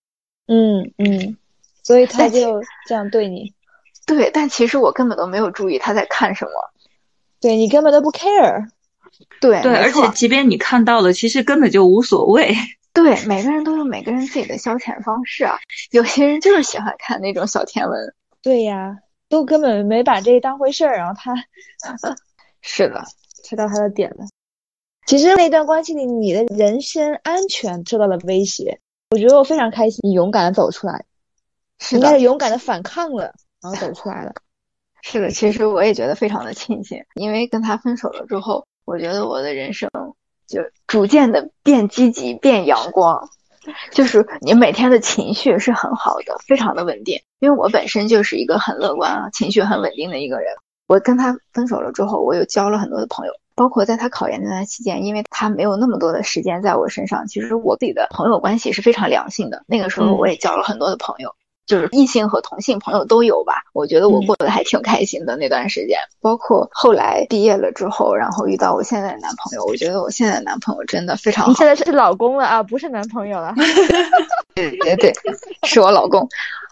[0.48, 1.38] 嗯嗯，
[1.84, 3.54] 所以他就这样对你，
[4.06, 6.52] 对，但其实我根本都没有注意他在看什么。
[7.40, 8.68] 对你根本都不 care。
[9.40, 12.56] 对，对，而且即便你看到了，其实根本就无所谓。
[12.94, 15.58] 对，每个人都有每个人自己的消遣方式啊。
[15.92, 18.14] 有些人就是喜欢看那种小甜文。
[18.42, 18.98] 对呀，
[19.30, 21.34] 都根本没把这当回事儿，然后他
[22.62, 23.04] 是的，
[23.44, 24.26] 猜到他的点了。
[25.06, 28.80] 其实那段关系里，你的人身安全受到了威胁。
[29.12, 31.06] 我觉得我非常开心，你勇敢的走出来，
[31.80, 34.34] 是的应该是，勇敢的反抗了，然后走出来了。
[35.02, 35.32] 是的。
[35.32, 39.90] 其实我也觉得非常的庆幸，因为跟他分手了之后，我觉得我的人生
[40.48, 43.30] 就逐渐的变积极、变阳光。
[43.92, 47.22] 就是你每天的情绪是很好的，非常的稳定。
[47.40, 50.48] 因为我本身就是一个很乐观啊、情绪很稳定的一个人。
[50.88, 59.64] 我跟他分手了之后，我又交了很多的朋友，包括在他考研那段期间，因为他没有那么多的时间在我身上，其实我自己的朋友关系是非常良性的。
[59.68, 61.34] 那个时候嗯我也交了很多的朋友。
[61.72, 65.98] 就是异性和同性朋友都有吧，我觉得我嗯过得还挺开心的那段时间。
[66.20, 71.66] 包括后来毕业了之后，然后遇到我现在的男朋友，我觉得我现在的男朋友真的非常好你现。
[71.66, 73.56] 在是老公了啊，不是男朋友了。
[74.54, 75.14] 对对对，
[75.64, 76.28] 是我老公。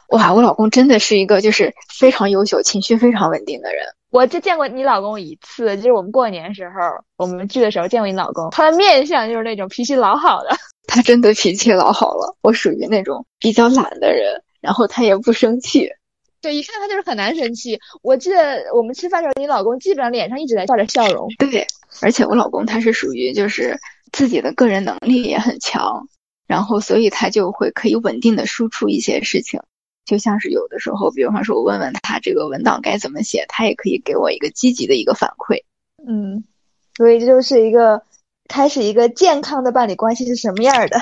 [0.10, 3.86] 哇，我老公真的是一个就是非常优秀、情绪非常稳定的人。
[4.12, 6.74] 我就见过你老公一次，就是我们过年时候，
[7.16, 10.50] 我们聚的时候见过你老公，他的面相就是那种脾气老好的。
[10.92, 15.90] 他真的脾气老好了，我属于那种比较懒的人，然后他也不生气。
[16.42, 17.80] 对，一看他就是很难生气。
[18.02, 21.28] 我记得我们吃饭的时候，你老公基本上脸上一直在挂着笑容。
[21.38, 21.68] 对，
[22.02, 23.78] 而且我老公他是属于就是
[24.12, 26.08] 自己的个人能力也很强，
[26.48, 29.60] 然后所以他就会可以稳定的输出一些事情。
[30.06, 35.64] 就像是有的时候，比方说我问问他这个文档该怎么写，他也可以给我一个积极的一个反馈。
[36.08, 36.46] 嗯，
[36.96, 38.02] 所以这就是一个
[38.48, 41.02] 开始一个健康的伴侣关系是什么样的。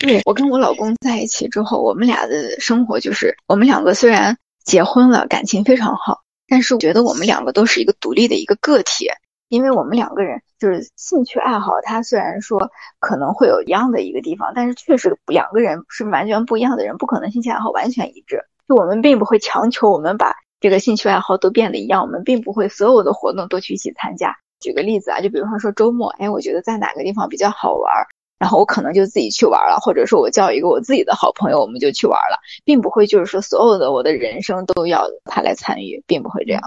[0.00, 9.08] 对我跟我老公在一起之后，我们俩的生活就是我们两个虽然结婚了，感情非常好，但是我觉得我们两个都是一个独立的一个个体，
[9.48, 18.40] 因为我们两个人就是兴趣爱好，他虽然说可能会有一样的一个地方，但是确实两个人是完全不一样的人，不可能兴趣爱好完全一致。
[18.68, 24.34] 就我们并不会强求我们把这个兴趣爱好都变得一样，我们并不会所有的活动都去一起参加。
[24.58, 27.92] 举个例子啊，就比方说周末，哎，我觉得在哪个地方比较好玩。
[28.38, 36.60] 然后我可能就自己去玩了，或者说我叫一个我自己的好朋友，我们就去玩了，并不会就是说所有的我的人生都要他来参与，并不会这样，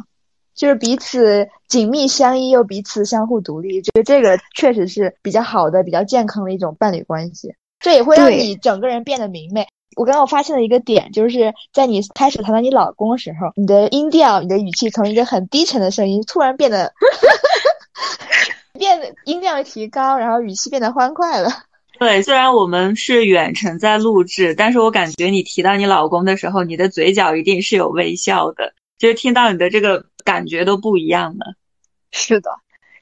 [0.55, 7.53] 就是彼此紧密相依又彼此相互独立，觉得这个确实是比较好的、比较健康的一种伴侣关系。
[7.79, 9.67] 这也会让你整个人变得明媚。
[9.95, 16.93] 我刚刚我发现了一个点，就是在你开始谈到你老公的时候，你的音调、你的语气从一个很低沉的声音突然变得
[18.77, 21.49] 变得音量提高，然后语气变得欢快了。
[21.99, 31.55] 对，虽然我们是远程在录制，但是我感觉你提到你老公的时候，你的嘴角一定是有微笑的，就是听到你的这个感觉都不一样了。
[32.11, 32.51] 是的，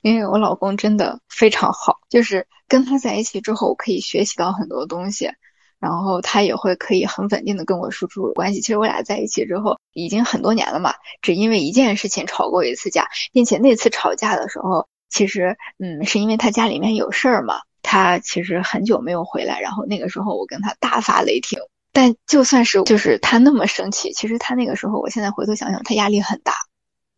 [0.01, 5.29] 因为我老公真的非常好，就是跟他在一起之后，我可以学习到很多东西，
[5.77, 8.61] 然后他也会可以很稳定的跟我输出关系。
[8.61, 17.61] 其实我俩在一起之后已经很多年了嘛，只因为一件事情吵过一次架，并且那次吵架的时候，其实嗯，是因为他家里面有事儿嘛。
[17.87, 21.59] 他其实很久没有回来，然后那个时候我跟他大发雷霆。
[21.93, 26.53] 但就算是就是他那么生气，其实他那个时候，我现在回头想想，他压力很大。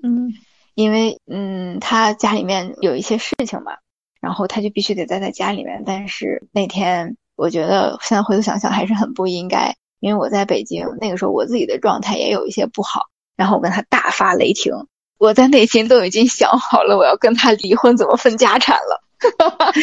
[0.03, 0.33] 嗯，
[0.75, 3.77] 因为嗯，他家里面有一些事情嘛，
[4.19, 5.83] 然后他就必须得待在家里面。
[5.85, 13.03] 但是那天我觉得现在回头想想还是很不应该，因为我在北京那个时候我自己的状态也有一些不好，
[13.37, 14.73] 然后我跟他大发雷霆，
[15.17, 19.03] 我在内心都已经想好了我要跟他离婚，怎么分家产了。
[19.19, 19.73] 哈哈哈！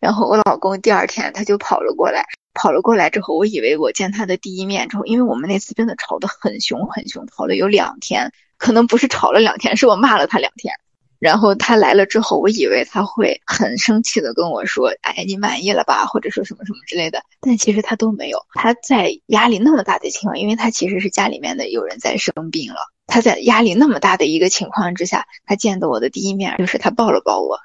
[0.00, 10.74] 然后我老公第二天他就跑了过来，跑了过来之后，我以为我见他的第一面之后，因为我们那次真的吵得很凶很凶，吵了有两天，可能不是吵了两天，是我骂了他两天。
[11.18, 17.22] 然后他来了之后，我以为他会很生气的跟我说：“哎，你满意了吧？”或者说什么什么之类的。
[17.40, 18.40] 但其实他都没有。
[18.54, 22.80] 他在压力那么大的情况，因为他其实是家里面的有人在生病了，
[23.12, 27.58] 他在压力那么大的一个情况之下，他见到我的第一面就是他抱了抱我。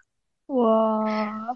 [0.48, 1.06] 哇，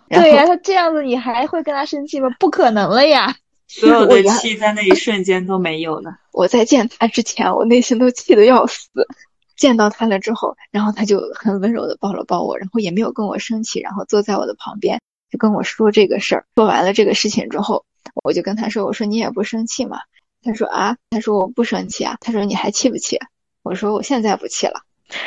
[0.08, 2.30] 对呀，他这样子你还会跟他生气吗？
[2.40, 3.36] 不可能了呀！
[3.68, 6.16] 所有的气在那一瞬间都没有了。
[6.32, 8.88] 我在见他之前，我内心都气得要死。
[9.58, 16.46] 见到他了之后，然后他就很温柔的抱了抱我，然后也没有跟我生气，然后坐在我的旁边就跟我说这个事儿。
[16.56, 17.84] 说完了这个事情之后，
[18.24, 20.00] 我就跟他说：“我说你也不生气嘛？”
[20.42, 23.20] 他说：“啊。”他说：“我不生气啊。”他说：“你还气不气？”
[23.64, 24.82] 我说：“我现在不气了。”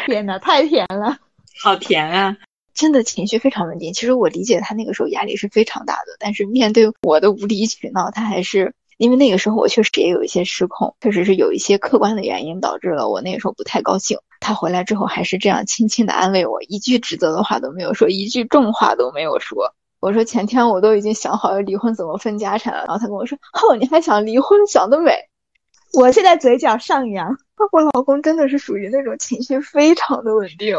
[0.06, 1.18] 天呐，太甜了，
[1.62, 2.36] 好甜啊！
[2.74, 3.92] 真的情绪非常稳定。
[3.92, 14.18] 其实我理解他那个时候压力是非常大的，但是面对我的无理取闹，他还是因为那个时候我确实也有一些失控，确实是有一些客观的原因导致了我那个时候不太高兴。
[14.40, 19.72] 他回来之后还是这样轻轻的安慰我，一句指责的话都没有说，一句重话都没有说。
[20.00, 25.12] 我说前天我都已经想好要离婚怎么分家产了，然后他跟我说：“哦，你还想离婚，想得美！”
[25.96, 27.36] 我现在嘴角上扬，
[27.72, 30.76] 我老公真的是属于那种情绪非常的稳定。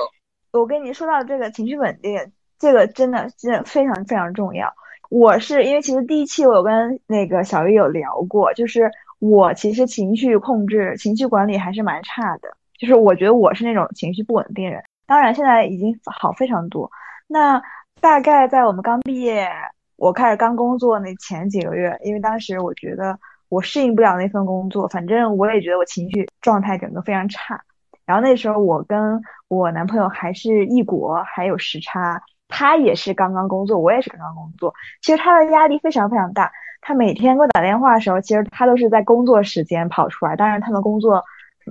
[0.51, 4.73] 我跟你说到这个情绪稳定，这个真的真的非常非常重要。
[5.09, 12.55] 我是因为其实第一期我跟那个小鱼有聊过，就是我其实情绪控制、情绪管理还是蛮差的。
[12.77, 14.83] 就是我觉得我是那种情绪不稳定人。
[15.07, 16.89] 当然现在已经好非常多。
[17.27, 17.61] 那
[18.01, 19.47] 大概在我们刚毕业，
[19.95, 23.17] 我开始刚工作那前几个月，因为当时我觉得
[23.49, 27.61] 我适应不了那份工作，反正我也觉得我情绪状态整个非常差。
[28.05, 34.73] 然后那时候我跟我男朋友还是异国，还有时差，他也是刚刚工作，我也是刚刚工作。
[35.01, 40.35] 其实他的压力非常非常大，他每天给我打电话的时候，其实他都是在工作时间跑出来。
[40.35, 41.23] 当然他们工作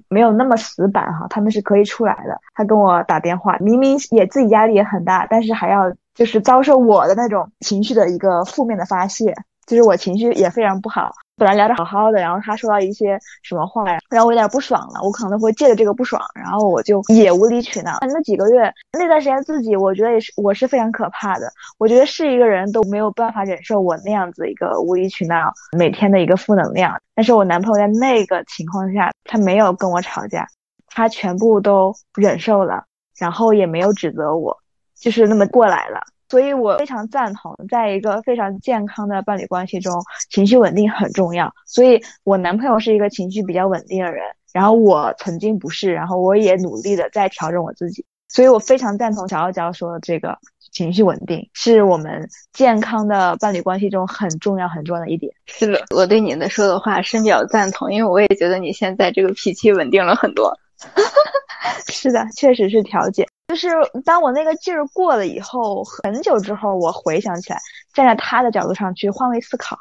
[0.09, 2.41] 没有那么死板哈，他们是可以出来的。
[2.55, 11.13] 他跟我打电话，明明也自己压力也很大，但是还要就是遭受我的那种情绪的一个负面的发泄，就是我情绪也非常不好。
[11.37, 15.03] 本来聊得好好的，然后他说到一些什么话呀，让我有点不爽了。
[15.03, 17.99] 我可能会借着这个不爽，然后我就也无理取闹。
[18.03, 21.53] 那几个月那段时间，自己我觉得也是，我是非常可怕的。
[21.77, 26.97] 我觉得是一个人都没有办法忍受我那样子一个无理取闹，每天的一个负能量。
[27.17, 30.47] 但是我男朋友在那个情况下，他没有跟我吵架，
[30.87, 32.85] 他全部都忍受了，
[33.19, 34.57] 然后也没有指责我，
[34.97, 36.01] 就是那么过来了。
[36.29, 41.53] 所以我非常赞同，在一个非常健康的伴侣关系中，情绪稳定很重要。
[41.67, 48.05] 所以我男朋友是一个情绪比较稳定的人，然后我曾经不是，然后我也努力的在调整我自己。
[48.29, 50.37] 所以我非常赞同小傲娇说的这个
[50.73, 55.33] 情绪稳定是我们健康的伴侣关系中很重要很重要的一点。
[55.47, 60.59] 是的，我对你的说的话深表赞同，因为我也觉得你现在这个脾气稳定了很多。
[61.89, 63.25] 是的，确实是调节。
[63.55, 63.69] 就是
[64.05, 67.59] 当我那个劲儿过了以后，很久之后，我回想起来，
[67.93, 69.79] 站在他的角度上去换位思考，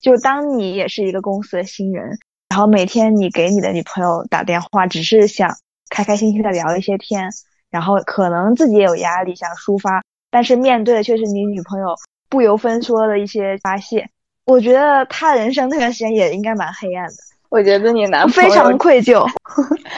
[0.00, 5.56] 就当你也是一个公司的新人，然后每天你给你的女朋友打电话，只是想
[5.90, 7.28] 开开心心的聊一些天，
[7.68, 11.96] 然后可能自己也有压力想抒发，但是面对的却是你女朋友
[12.28, 14.08] 不由分说的一些发泄，
[14.44, 17.14] 我觉得他人生那段时间也应该蛮黑暗的。
[17.48, 19.26] 我觉得你男朋友非常愧疚。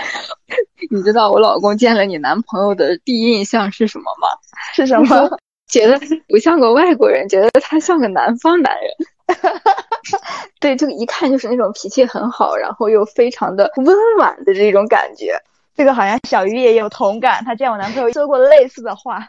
[0.90, 4.28] 你知道我老公见了你男朋友的第一印象是什么吗？
[4.74, 5.38] 是什么？
[5.68, 8.90] 觉得不像个外国人，觉得他像个南方男人。
[10.60, 15.38] 对，就一看就是那种脾气很好，然后又非常的温婉的这种感觉。
[15.76, 19.28] 这个好像小鱼也有同感，他见我男朋友说过类似的话。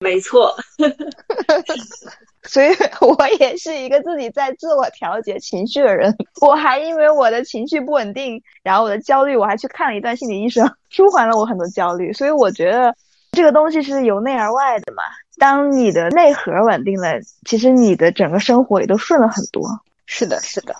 [0.00, 0.54] 没错。
[2.44, 2.68] 所以
[3.00, 6.14] 我也是一个自己在自我调节情绪的人。
[6.40, 12.12] 我还因为我的情绪不稳定，然后我的焦虑，我还去看了一段心理医生，舒缓了我很多焦虑。
[12.12, 12.94] 所以我觉得
[13.32, 15.02] 这个东西是由内而外的嘛。
[15.38, 19.62] 当你的内核稳定了，其实你的整个生活也都顺了很多。
[20.06, 20.74] 是的，是的。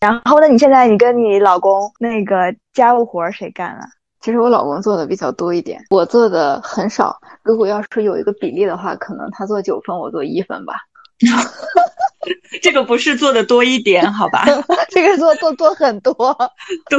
[0.00, 3.88] 然后，那你现在你跟你老公那个家务活谁干啊？
[4.20, 7.16] 其实我老公做的比较多一点，我做的很少。
[7.42, 10.74] 如果要是有一个比例的话，可能他做九分，我做一分吧。
[12.62, 14.44] 这个不是做的多一点，好吧？
[14.90, 16.14] 这个做做做很多。
[16.90, 16.98] 对，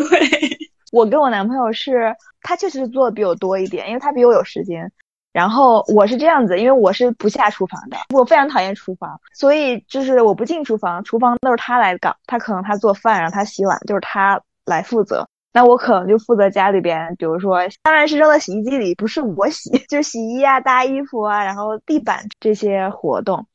[0.91, 4.91] 我跟我男朋友是，他确实做的比我多一点，因为他比我有时间。
[5.31, 12.15] 然后我是这样子，因为我是不下厨房的，我非常讨厌厨房，所以就是我不进厨房，厨房都是他来搞。
[12.25, 15.27] 他可能他做饭，然后他洗碗，就是他来负责。
[15.53, 23.45] 那我可能就负责家里边，比如说，当然是扔到洗衣机里，不是我洗，就是洗衣啊、搭衣服啊，然后地板这些活动。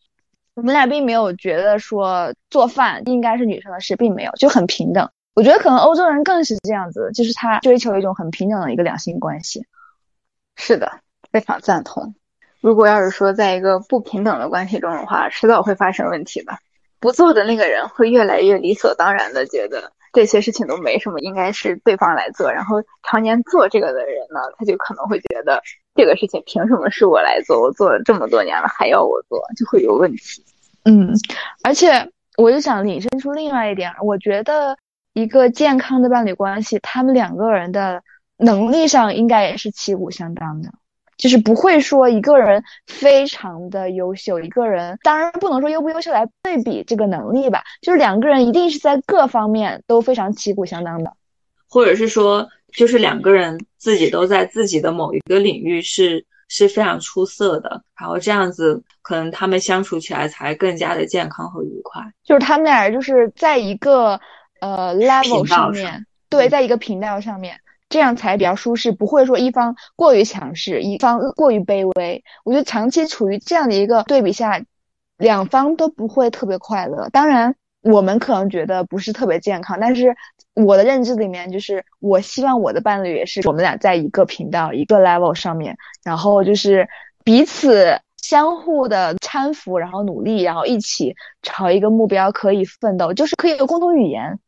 [0.55, 5.11] 我们俩并没有觉得说做饭应该是女生的事，并没有，就很平等。
[5.35, 9.67] 我觉得可能欧洲人更是这样子，就是他追求一种很平等的一个两性关系。
[10.55, 11.01] 是的，
[11.33, 12.15] 非常赞同。
[12.61, 16.53] 如果要是说在一个不平等的关系中的话，迟早会发生问题的。
[17.01, 22.53] 不做的那个人会越来越理所当然的觉得这些事情都没什么，应该是对方来做。
[22.53, 25.61] 然后常年做这个的人呢，他就可能会觉得。
[25.95, 27.61] 这个事情凭什么是我来做？
[27.61, 30.45] 我做了这么多年了，还要我做，就会有问题。
[30.85, 31.13] 嗯，
[31.63, 34.77] 而且我就想引申出另外一点，我觉得
[35.13, 38.03] 一个健康的伴侣关系，他们两个人的
[38.37, 40.71] 能力上应该也是旗鼓相当的，
[41.17, 51.13] 就是不会说一个人非常的优秀，一个人当然不能说优不优秀来对比这个能力吧，就是两个人一定是在各方面都非常旗鼓相当的，
[51.69, 52.49] 或者是说。
[52.77, 62.01] 就是两个人自己都在自己的某一个领域是是非常出色的，然后这样子可能他们相处起来才更加的健康和愉快。
[62.25, 64.19] 就是他们俩就是在一个
[64.63, 72.25] 呃 level 上面，对，在一个频道上面，这样才比较舒适，不会说一方过于强势，一方过于卑微。
[72.43, 74.63] 我觉得长期处于这样的一个对比下，
[75.19, 77.11] 两方都不会特别快乐。
[77.11, 77.55] 当然。
[77.87, 80.17] 我们可能觉得不是特别健康，但是
[80.55, 86.89] 我的认知里面就是，我希望我的伴侣也是我们俩在一个频道、一个 level 上面，然后就是
[87.25, 94.39] 彼此相互的搀扶，然后努力，然后一起朝一个目标可以奋斗，就是可以有共同语言，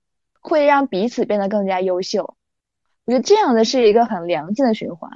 [0.41, 2.37] 会让彼此变得更加优秀。
[3.05, 5.11] 我觉得这样的是一个很良性的循环。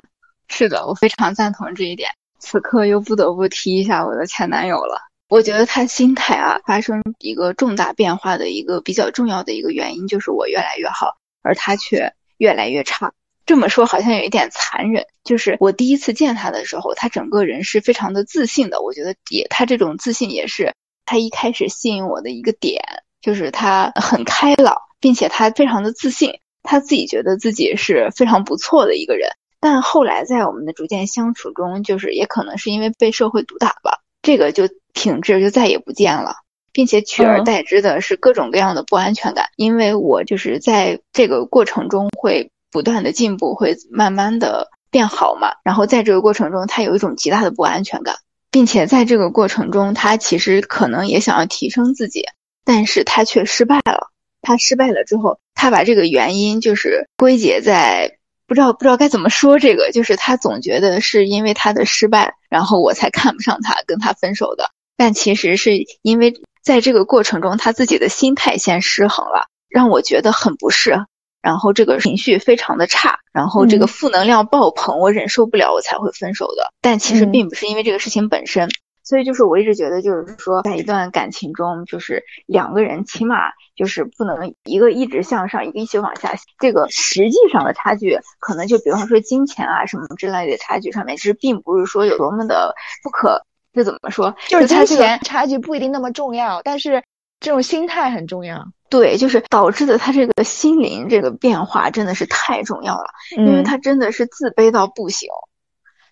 [0.49, 2.11] 是的，我非常赞同这一点。
[2.39, 5.10] 此刻又不得不提一下我的前男友了。
[5.31, 13.13] 我觉得他心态啊发生一个重大变化的一个比较重要的一个原因，就是我越来越好，而他却越来越差。
[13.47, 15.07] 这么说好像有一点残忍。
[15.23, 18.83] 就是我第一次见他的时候，他整个人是非常的自信的。
[18.83, 22.83] 我觉得也他这种自信也是他一开始吸引我的一个点，
[23.23, 29.31] 就是他很开朗，并且他非常的自信，他自己觉得自己是非常不错的一个人。
[29.61, 34.00] 但后来在我们的逐渐相处中，就是也可能是因为被社会毒打吧。
[34.23, 36.37] 这个就品质就再也不见了，
[36.73, 39.47] 并且取而代之的是各种各样的不安全感。
[39.57, 45.53] 因为我就是在这个过程中会不断的进步，会慢慢的变好嘛。
[45.65, 48.17] 然后在这个过程中，他有一种极大的不安全感，
[48.51, 52.25] 并且在这个过程中，他其实可能也想要提升自己，
[52.65, 54.11] 但是他却失败了。
[54.43, 58.19] 他失败了之后，他把这个原因就是归结在
[58.51, 64.73] 不知道不知道该怎么说这个，就是他总觉得是因为他的失败，然后我才看不上他，跟他分手的。
[64.97, 65.71] 但其实是
[66.03, 70.99] 因为在这个过程中，他自己的心态先失衡了，让我觉得很不适，
[71.41, 76.73] 然后这个情绪非常的差，然后这个负能量爆棚，我忍受不了，我才会分手的。
[76.81, 78.69] 但其实并不是因为这个事情本身。
[79.03, 83.37] 所以就是我一直觉得，就是说，在一段感情中，就是两个人起码
[83.75, 86.35] 就是不能一个一直向上，一个一起往下。
[86.59, 93.45] 这个实际上的差距，可能就比方说金钱啊什么之类的差距上面，其实并不是说有多么的不可。
[93.73, 94.35] 这怎么说？
[94.49, 97.05] 就是金钱差距不一定那么重要，但是
[97.39, 98.67] 这种心态很重要。
[98.89, 103.05] 对，就是导致的他这个心灵这个变化真的是太重要了，
[103.37, 105.29] 因为他真的是自卑到不行。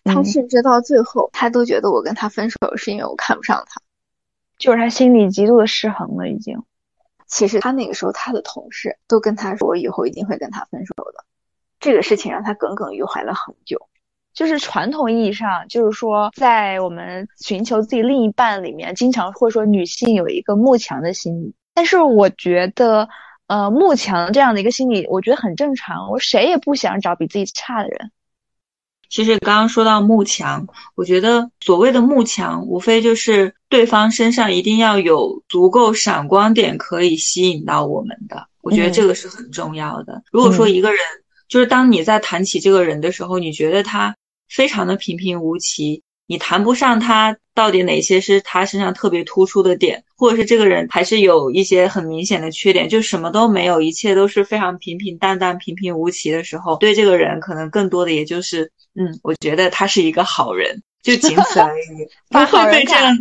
[0.04, 3.80] 他甚至到最后，他都觉得我跟他分手是因为我看不上他，
[4.58, 6.28] 就是他心里极度的失衡了。
[6.28, 6.62] 已经，
[7.26, 11.24] 其实他那个时候，他的同事都跟他说，我以后一定会跟他分手的。
[11.80, 13.88] 这个事情让他耿耿于怀了很久。
[14.34, 21.54] 就是传统意义上，就是说，在我们寻求自己另一半里面，经常会说女性有一个慕强的心理。
[21.74, 23.08] 但是我觉得，
[23.48, 26.08] 呃，慕强这样的一个心理，我觉得很正常。
[26.10, 28.12] 我谁也不想找比自己差的人。
[29.08, 38.48] 其实刚刚说到慕强，我觉得所谓的慕强，无非就是对方身上一定要有足够闪光点可以吸引到我们的。
[38.60, 40.22] 我觉得这个是很重要的。
[40.30, 41.00] 如果说一个人，
[41.48, 44.14] 就是当你在谈起这个人的时候，你觉得他
[44.48, 58.70] 非常的平平无奇，你谈不上他到底哪些是他身上特别突出的点，或者是这个人还是有一些很明显的缺点，就什么都没有，一切都是非常平平淡淡、平平无奇的时候，对这个人可能更多的也就是。
[59.00, 62.08] 嗯，我觉得他是一个好人，就仅此而已。
[62.28, 63.16] 不会被这样，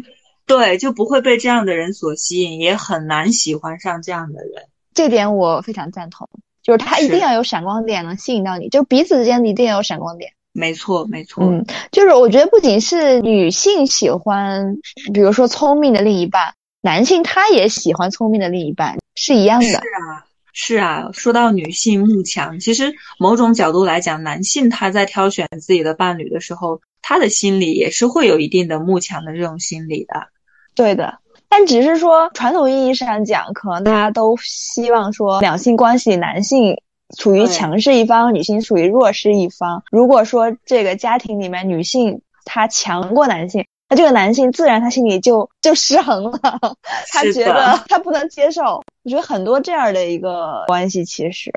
[0.47, 4.69] 对，就不会被这样的人所吸引，也很难喜欢上这样的人。
[4.95, 6.27] 这点我非常赞同，
[6.63, 10.31] 就是他一定要有闪光点，能吸引到你，就彼此之间一定要有闪光点。
[10.57, 11.43] 没错，没错。
[11.45, 14.75] 嗯，就是我觉得不仅是女性喜欢，
[15.13, 19.65] 比如说聪明的另一半，男性他也喜欢聪明的另一半，是一样的。
[19.67, 20.25] 是啊。
[20.59, 30.29] 是啊，说到女性慕强，其实某种角度来讲，男性他在挑选自己的伴侣的时候，他的心里也是会有一定的慕强的这种心理的。
[30.73, 36.81] 对的，但只是说传统意义上讲，可能大家都希望说两性关系，男性
[37.15, 39.83] 处于强势一方，女性处于弱势一方。
[39.91, 43.65] 如果说这个家庭里面女性她强过男性。
[43.89, 46.75] 那这个男性自然他心里就 就失衡了，
[47.07, 48.83] 他觉得他不能接受。
[49.03, 51.53] 我觉得很多这样的一个关系，其实，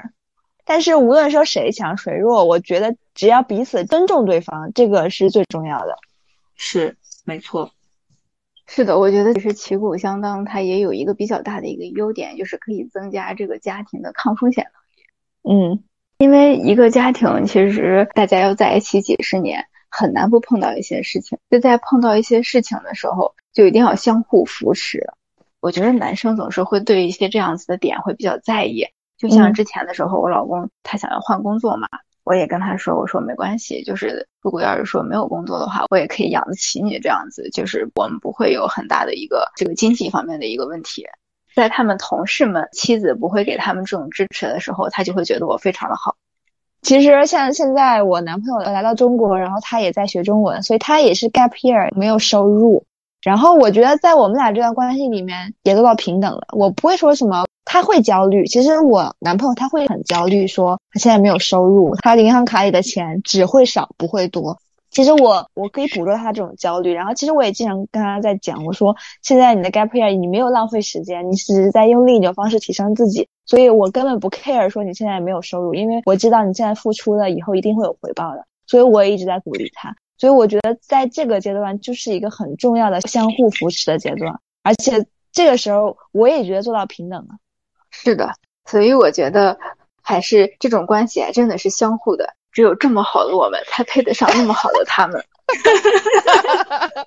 [0.65, 5.97] 但是无论说谁强谁弱，我觉得只要彼此尊重对方，这个是最重要的。
[6.55, 7.73] 是，没错。
[8.69, 14.80] 是的，我觉得其实旗鼓相当，它也有一个比较大的一个优点，就是可以增加这个家庭的抗风险能力。
[15.43, 15.83] 嗯，
[16.19, 19.65] 因为一个家庭其实大家要在一起几十年。
[19.93, 25.05] 很难不碰到一些事情，就在碰到一些事情的时候，就一定要相互扶持。
[25.59, 28.85] 我觉得男生总是会对一些这样子的点会比较在意。
[29.19, 31.89] 就像之前的时候，我老公他想要换工作嘛，
[32.23, 41.05] 我也跟他说，我说没关系，就是如果要是说没有工作的话，我也可以养得起你这样子，就是我们不会有很大的一个这个经济方面的一个问题。
[41.55, 46.17] 在他们同事们妻子不会给他们这种支持的时候，他就会觉得我非常的好。
[46.83, 52.85] 其实像现在我男朋友来到中国，然后他也在学中文，所以他也是 gap year 没有收入。
[53.23, 56.41] 然后我觉得在我们俩这段关系里面也做到平等了。
[56.53, 64.59] 我不会说什么他会焦虑，其实我男朋友他会很焦虑，说他现在没有收入，他银行卡里的钱只会少不会多。
[64.91, 87.37] 其实我我可以捕捉他这种焦虑，然后其实我也经常跟他在讲，我说现在你的 gap year 你没有浪费时间，你只是在用另一种方式提升自己，所以我根本不 care 说你现在没有收入，因为我知道你现在付出了以后一定会有回报的，所以我也一直在鼓励他，所以我觉得在这个阶段就是一个很重要的相互扶持的阶段，而且这个时候我也觉得做到平等了，
[87.91, 88.35] 是的，
[88.65, 89.57] 所以我觉得
[90.03, 92.35] 还是这种关系啊，真的是相互的。
[92.53, 95.25] 只有这么好的我们，才配得上那么好的他们。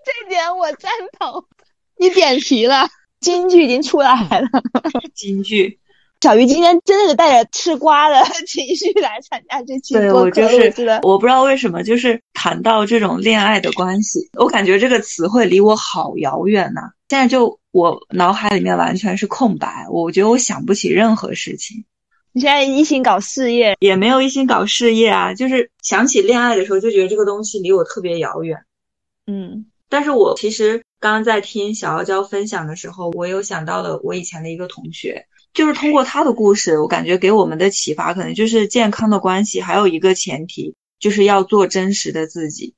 [0.06, 1.46] 这点我赞同。
[1.98, 2.90] 你点题了，
[3.20, 4.48] 金句已经出来了。
[5.16, 5.80] 金句，
[6.20, 16.82] 小鱼今天真的是带着吃瓜的情绪来参加这期对我就是，我不知道为什么，就是谈到这种恋爱的关系，我感觉这个词汇离我好遥远呐。
[17.08, 21.86] 现在就我脑海里面完全是空白，我觉得我想不起任何事情。
[22.36, 25.36] 你现在一心搞事业，也没有一心搞事业啊。
[25.36, 28.66] 就是想起恋爱的时候，就觉得这个东西离我特别遥远。
[29.28, 42.74] 嗯，但是我其实刚刚在听小傲娇分享的时候，我有想到了我以前的一个同学，就是通过他的故事，我感觉给我们的启发可能就是健康的关系，还有一个前提就是要做真实的自己，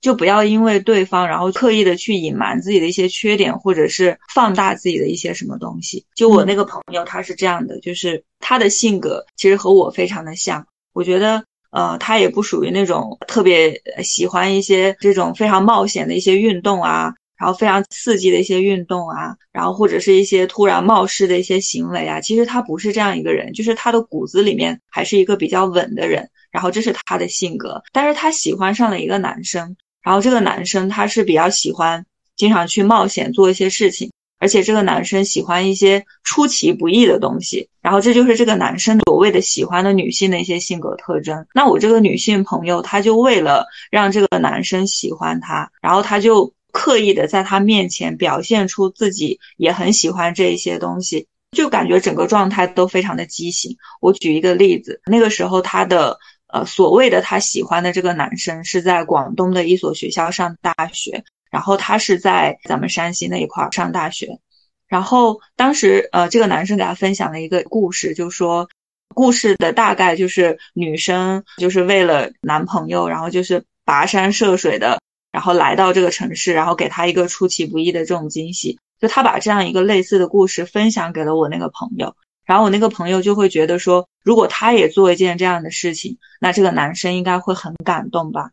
[0.00, 6.04] 就不要因为对方然后刻意的去隐瞒自己的一些缺点，或者是放大自己的一些什么东西。
[6.14, 17.14] 就我那个朋友他是这样的，就是他的性格其实和我非常的像，我觉得呃他也不属于那种特别喜欢一些这种非常冒险的一些运动啊。
[17.40, 26.30] 然后非常刺激的一些运动啊，然后或者是一些突然冒失的一些行为啊，其实他不是这样一个人，就是他的骨子里面还是一个比较稳的人。
[26.50, 29.76] 然后这是他的性格，但是他喜欢上了一个男生，
[30.08, 37.68] 然后这个男生他是比较喜欢经常去冒险做一些事情，而且这个男生喜欢一些出其不意的东西。
[37.82, 41.46] 然后这就是这个男生所谓的喜欢的女性的一些性格特征。
[41.52, 46.54] 那我这个女性朋友，她就为了让这个男生喜欢她，然后她就。
[46.70, 53.78] 刻意的在他面前表现出自己也很喜欢这一些东西，就感觉整个状态都非常的畸形。
[54.02, 56.18] 我举一个例子，那个时候他的
[56.48, 64.38] 呃所谓的他喜欢的这个男生是在广东的一所学校上大学，然后他是在咱们山西那一块上大学，
[64.86, 68.68] 然后当时呃这个男生给他分享了一个故事，就说
[69.14, 74.98] 故事的大概就是女生就是为了男朋友，然后就是跋山涉水的。
[75.30, 82.16] 然后来到这个城市，然后给他一个出其不意的这种惊喜，就他把这样一个类似的故事分享给了我那个朋友，
[82.48, 88.52] 然后我那个朋友就会觉得说，如果他也做一件这样的事情，那这个男生应该会很感动吧。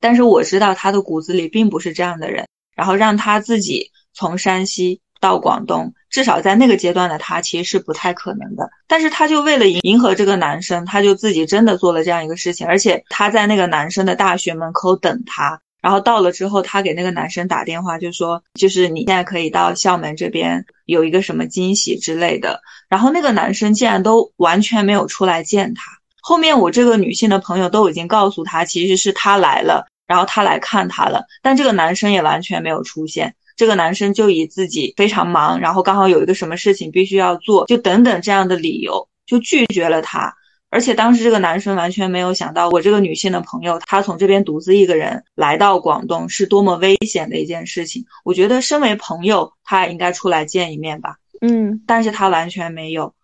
[0.00, 8.70] 但是我知道他的骨子里并不是这样的人，然后让他自己从山西到广东，至少在那个阶段的他其实是不太可能的。
[8.88, 15.60] 但是他就为了迎迎合这个男生，他就自己真的做了这样一个事情，而且他在那个男生的大学门口等他。
[15.86, 22.60] 然后到了之后，他给那个男生打电话，就说就是你现在可以到校门这边有一个什么惊喜之类的。
[22.88, 25.84] 然后那个男生竟然都完全没有出来见他。
[26.20, 33.36] 后面我这个女性的朋友都已经告诉他，其实是他来了，然后他来看他了，但这个男生也完全没有出现。
[33.56, 40.34] 这个男生就以自己非常忙，然后刚好有一个什么事情必须要做，就等等这样的理由，就拒绝了他。
[40.76, 48.04] 而且当时这个男生完全没有想到，我这个女性的朋友，她从这边独自一个人来到广东是多么危险的一件事情。
[48.26, 51.16] 我觉得身为朋友，他也应该出来见一面吧。
[51.40, 53.14] 嗯，但是他完全没有，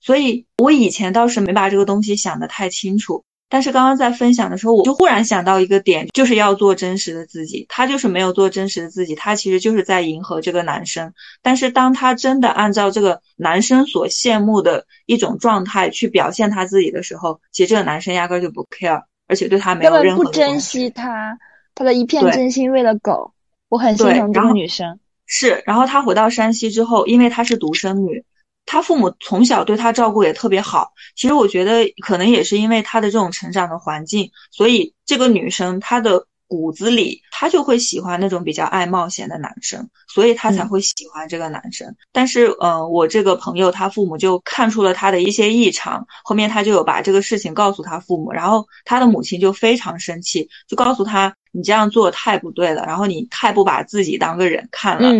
[0.00, 3.22] 所以我以前倒是没把这个东西想得太清楚。
[3.48, 7.66] 但是刚刚在分享的时候，我就忽然想到一个点，就是要做真实的自己。
[7.68, 11.12] 他就是没有做真实的自己，他其实就是在迎合这个男生。
[11.42, 21.38] 但是当他真的按照这个男生所羡慕的一种状态去表现他自己的时候，其实这个男生压根就不 care，而且对他没有任何不珍惜他，
[21.74, 23.32] 他的一片真心喂了狗。
[23.68, 24.98] 我很心疼这个女生。
[25.26, 28.24] 是，然后他回到山西之后，因为她是独生女。
[28.66, 41.94] 他父母从小对他照顾也特别好，其实我觉得可能也是因为他的这种成长的环境，所以这个女生她的骨子里她就会喜欢那种比较爱冒险的男生，所以她才会喜欢这个男生。
[42.12, 55.10] 但是，呃，我这个朋友他父母就看出了他的一些异常，后面他就有把这个事情告诉他父母，然后他的母亲就非常生气，就告诉他你这样做太不对了，然后你太不把自己当个人看了。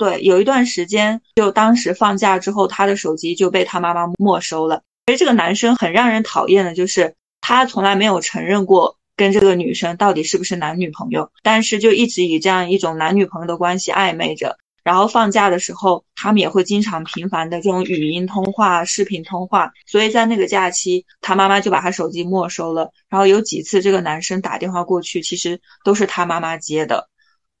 [0.00, 4.82] 对，有一段时间，就当时放假之后，他的手机就被他妈妈没收了。
[5.04, 14.56] 其实这个男生很让人讨厌的，就是他从来没有承认过跟这个女生到底是不是男女朋友，但是就一直以这样一种男女朋友的关系暧昧着。
[14.82, 19.72] 然后放假的时候，他们也会经常频繁的这种语音通话、视频通话。
[19.84, 22.90] 所以在那个假期，他妈妈就把他手机没收了。
[23.10, 27.10] 然后有几次这个男生打电话过去，其实都是他妈妈接的。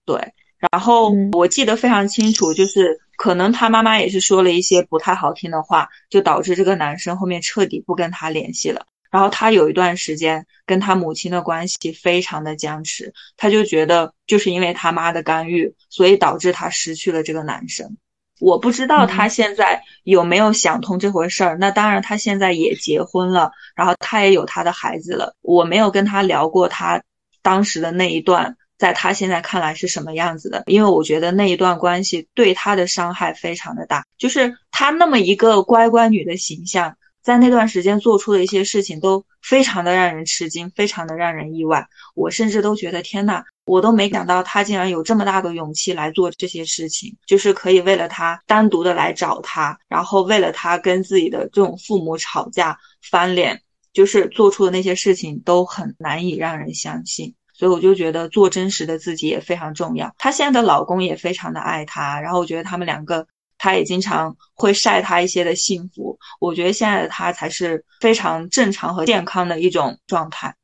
[0.06, 0.32] 对。
[0.70, 8.86] 然后我记得非常清楚，就是可能他妈妈也是说了一些不太好听的话，就导致这个男生后面彻底不跟他联系了。
[9.10, 17.96] 然后他有一段时间跟他母亲的关系非常的僵持，他就觉得就是因为他妈的干预，所以导致他失去了这个男生。
[18.38, 21.58] 我不知道他现在有没有想通这回事儿。
[21.58, 25.34] 那当然，他现在也结婚了，然后他也有他的孩子了。
[25.42, 27.02] 我没有跟他聊过他
[27.42, 28.56] 当时的那一段。
[28.80, 30.62] 在他现在看来是什么样子的？
[30.64, 41.86] 因为我觉得那一段关系对他的伤害非常的大，就是他那么一个乖乖女的形象，在那段时间做出的一些事情都非常的让人吃惊，非常的让人意外。
[42.14, 53.60] 我甚至都觉得天呐，我都没想到他竟然有这么大的勇气来做这些事情，就是可以为了他单独的来找他，然后为了他跟自己的这种父母吵架翻脸，
[53.92, 57.34] 就是做出的那些事情都很难以让人相信。
[57.60, 60.14] 所以我就觉得做真实的自己也非常重要。
[60.16, 63.26] 她现在的老公也非常的爱她，然后我觉得他们两个
[63.58, 66.18] 她也经常会晒她一些的幸福。
[66.40, 70.54] 我觉得现在的她才是非常正常和健康的一种状态。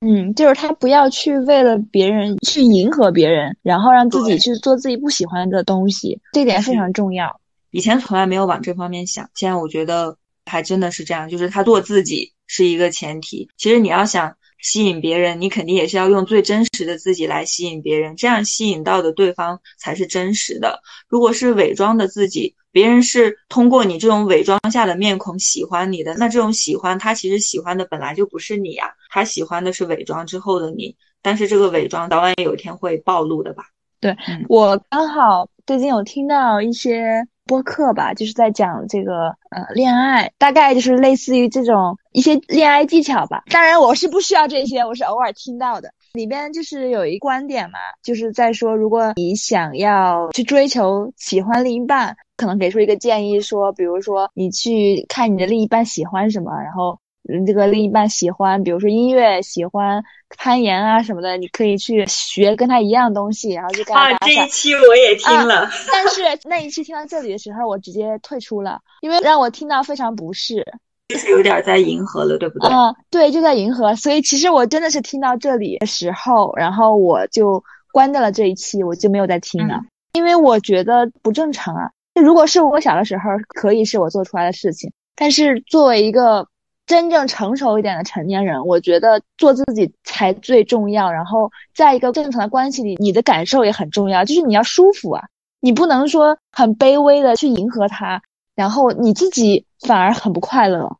[0.00, 7.38] 嗯，就是她不要去为了别人去迎合别人，然后让自己去做自己不喜欢的东西，这点非常重要。
[7.70, 10.16] 以前从来没有往这方面想，现在我觉得
[10.46, 13.50] 还真的是这样，就是他做自己是一个前提。
[13.58, 20.80] 其实你要想吸引别人，你肯定也是要用最真实的自己来吸引别人，这样吸引到的对方才是真实的。
[21.08, 30.96] 如果是伪装的自己，别人是通过你这种伪装下的面孔喜欢你的，那这种喜欢他其实喜欢的本来就不是你呀、他喜欢的是伪装之后的你。
[31.22, 33.64] 但是这个伪装早晚有一天会暴露的吧？
[34.00, 34.16] 对
[34.48, 43.42] 我刚好最近有听到一些播客吧，就是在讲这个呃恋爱，大概就是类似于这种一些恋爱技巧吧。
[43.50, 45.90] 当然我是不需要这些，我是偶尔听到的。
[46.12, 56.98] 里边就是有一观点嘛，就是在说，如果你想要去追求喜欢另一半，可能给出一个建议说，比如说你去看你的另一半喜欢什么，然后，
[57.46, 60.02] 这个另一半喜欢，比如说音乐，喜欢
[60.36, 64.48] 攀岩啊什么的，你可以去学跟他一样东西，然后去跟他啊，这一。
[64.48, 65.68] 期我也听了。
[65.92, 70.66] 但是那一期听到这里的时候，我直接退出了，因为让我听到非常不适。
[71.08, 72.70] 就是有点在迎合了，对不对？
[72.70, 77.62] 嗯，对，就在迎合，所以其实我真的是听到这里的时候，然后我就
[77.92, 81.90] 关掉了这一期，我就没有再听了，嗯因为我觉得不正常啊。
[82.20, 86.46] 如果是我小的时候，可以是我做出来的事情，但是作为一个
[86.90, 91.12] 真正成熟一点的成年人，我觉得做自己才最重要。
[91.12, 95.28] 然后在一个正常的关系里，你的感受也很重要，就是你要舒服啊，
[95.60, 98.20] 你不能说很卑微的去迎合他，
[98.56, 100.96] 然后你自己反而很不快乐。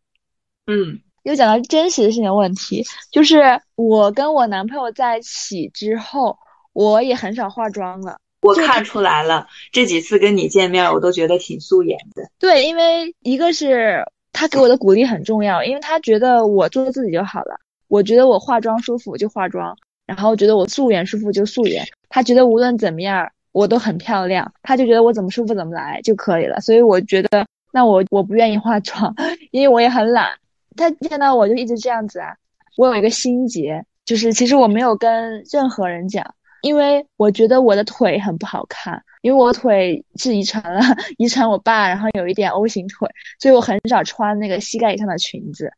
[0.68, 6.38] 嗯又讲到真实的事情的问题，就是我跟我男朋友在一起之后，
[6.72, 8.18] 我也很少化妆了。
[8.42, 12.30] 我看出来了，这几次跟你见面，我都觉得挺素颜的。
[12.38, 17.58] 对，因为一个是他给我的鼓励很重要，因为他觉得我做自己就好了。
[17.88, 19.76] 我觉得我化妆舒服就化妆，
[20.06, 21.84] 然后觉得我素颜舒服就素颜。
[22.08, 26.60] 他觉得无论怎么样我都很漂亮，他就觉得我怎么舒服怎么来就可以了。
[26.60, 29.14] 所以我觉得，那我我不愿意化妆，
[29.50, 30.30] 因为我也很懒。
[30.76, 32.36] 他见到我就一直这样子啊。
[32.76, 36.24] 我有一个心结，就是其实我没有跟任何人讲，
[36.62, 40.80] 因为我觉得我的腿很不好看，因为我腿是遗传了，
[41.18, 43.08] 遗传我爸，然后有一点 O 型腿，
[43.38, 45.72] 所以我很少穿那个膝盖以上的裙子。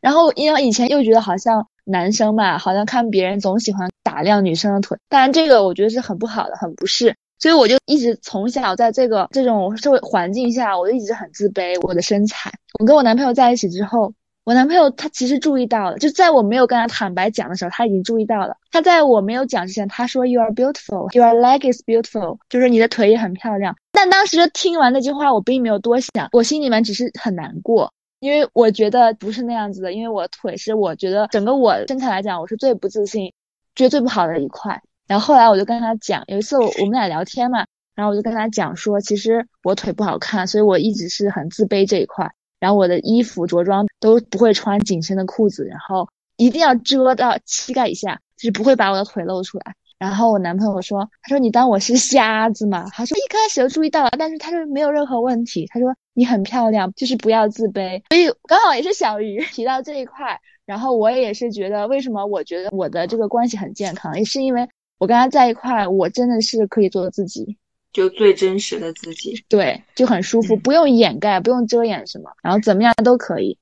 [0.00, 7.14] 然后因为以前又觉得好像男生嘛，好像看别人总喜欢打量女生的腿，当然这个我觉得是很不好的，很不适。
[7.38, 12.52] 所以我就一直从小在这个这种社会环境下，我就一直很自卑我的身材。
[12.78, 14.12] 我跟我男朋友在一起之后，
[14.44, 18.56] 我男朋友他其实注意到了，就在我没有跟他坦白讲的时候，他已经注意到了。
[18.72, 23.76] 他在我没有讲之前，他说 “You are beautiful, your leg is beautiful”，就是你的腿也很漂亮。
[23.92, 33.32] 但当时听完那句话，我并没有多想，我心里面只是很难过，因为我觉得不是那样子的，因为我腿是我觉得整个我身材来讲，我是最不自信、
[33.74, 34.80] 觉得最不好的一块。
[35.06, 42.32] 然后后来我就跟他讲，有一次我我们俩聊天嘛，然后我就跟他讲说，其实我腿不好看，所以我一直是很自卑这一块。
[42.60, 49.74] 然后我的衣服着装都不会穿紧身的裤子，然后一定要遮到膝盖以下，就是不会把我的腿露出来。
[49.98, 52.86] 然后我男朋友说，他说你当我是瞎子吗？
[52.92, 55.66] 他说一开始就注意到了，但是他说没有任何问题。
[55.68, 58.02] 他说你很漂亮，就是不要自卑。
[58.08, 64.66] 所以刚好也是小鱼提到这一块，然后我也是觉得为什么我觉得我的这个关系很健康，也是因为
[64.98, 67.58] 我跟他在一块，我真的是可以做自己。
[67.92, 69.44] 就最真实的自己。
[69.48, 73.58] 对，就很舒服，嗯不用掩盖，不用遮掩什么，然后怎么样都可以。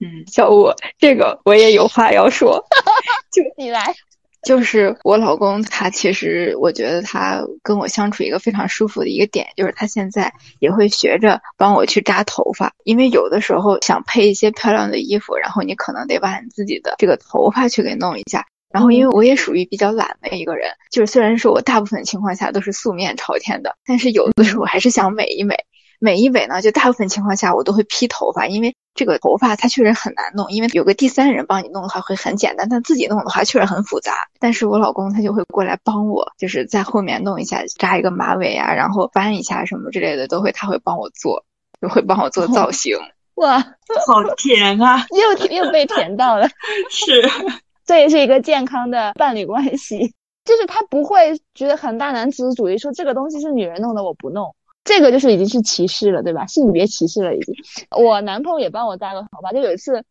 [0.00, 2.64] 嗯，小五，这个我也有话要说。
[3.30, 3.94] 就你来，
[4.44, 18.46] 就是我老公，他其实我觉得他跟我相处一个非常舒服的一个点，就是他现在也会学着帮我去扎头发，因为有的时候想配一些漂亮的衣服，然后你可能得把你自己的这个头发去给弄一下。
[18.74, 25.54] 然后，因为我也属于比较懒的一个人，就是虽然说我大部分情况下都是素面朝天的，但是有的时候还是想美一美。
[26.00, 34.12] 美一美呢，就大部分情况下我都会披头发，因为这个头发它确实很难弄，因为有个第三人帮你弄的话会很简单，但自己弄的话确实很复杂。
[34.40, 41.44] 但是我老公他就会过来帮我，就是在后面弄一下，扎一个马尾啊，然后翻一下什么之类的都会，他会帮我做，
[41.80, 42.98] 就会帮我做造型。
[43.36, 43.58] 哇，
[44.06, 45.06] 好甜啊！
[45.10, 46.48] 又甜又被甜到了，
[46.90, 47.22] 是，
[47.84, 50.14] 这也是一个健康的伴侣关系，
[50.44, 54.54] 就是他不会觉得很大男子主义，说这个东西是女人弄的，我不弄。
[54.84, 56.46] 这个就是已经是歧视了，对吧？
[56.46, 57.54] 性别歧视了已经。
[57.96, 60.04] 我男朋友也帮我扎过头发，就有一次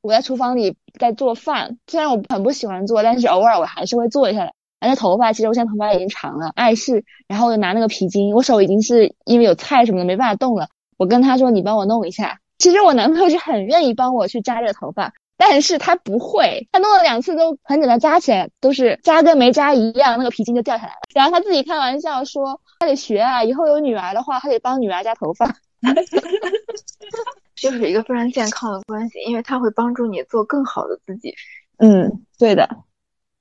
[0.00, 4.54] 我在厨房里在做饭，虽然我很不喜欢做，但是偶尔我还是会做一下来。
[4.80, 12.40] 然后头发其实我现在头发已经长了，碍事，然后我就拿那个皮筋，我手已经是因为有菜什么的没办法动了，我跟他说你帮我弄一下。
[12.58, 20.98] 其实我男朋友是很愿意帮我去扎这个头发，但是他不会，他弄了两次都很简单，扎起来都是扎跟没扎一样，那个皮筋就掉下来了。
[21.14, 25.54] 然后他自己开玩笑说他得学啊，以后有女儿的话，他得帮女儿扎头发。
[27.54, 31.34] 就是一个非常健康的关系，因为他会帮助你做更好的自己。
[31.78, 32.68] 嗯，对的，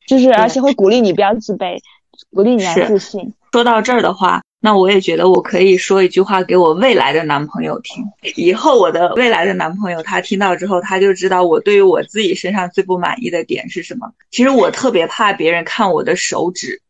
[0.07, 1.79] 就是而且会鼓励你不要自卑，
[2.31, 3.33] 鼓励你来自信。
[3.51, 8.03] 说到这儿的话，那我也觉得我可以说一句话给我未来的男朋友听。
[8.35, 14.11] 以后我的未来的男朋友他听到之后，他就知道我对于我自己身上最不满意的点是什么。
[14.31, 16.81] 其实我特别怕别人看我的手指。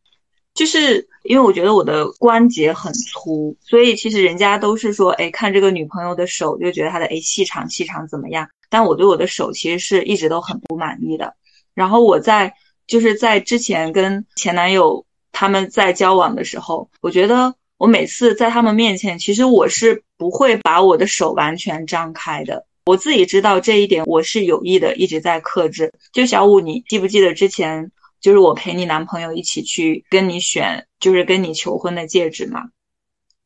[0.54, 8.48] 就是因为我觉得我的关节很粗，所以其实人家都是说，哎，看这个女朋友的手就觉得她的哎细长细长怎么样？
[8.68, 11.34] 但我对我的手其实是一直都很不满意的。
[11.74, 12.52] 然后我在
[12.88, 15.04] 就是在之前跟前男友
[15.38, 22.66] 他们在交往的时候，我觉得我每次在他们面前，其实我是不会把我的手完全张开的。
[22.86, 25.92] 我自己知道这一点，我是有意的一直在克制。
[26.12, 27.92] 就小五，你记不记得之前？
[28.20, 32.64] 就是我陪你男朋友一起去跟你选，就是跟你求婚的戒指嘛。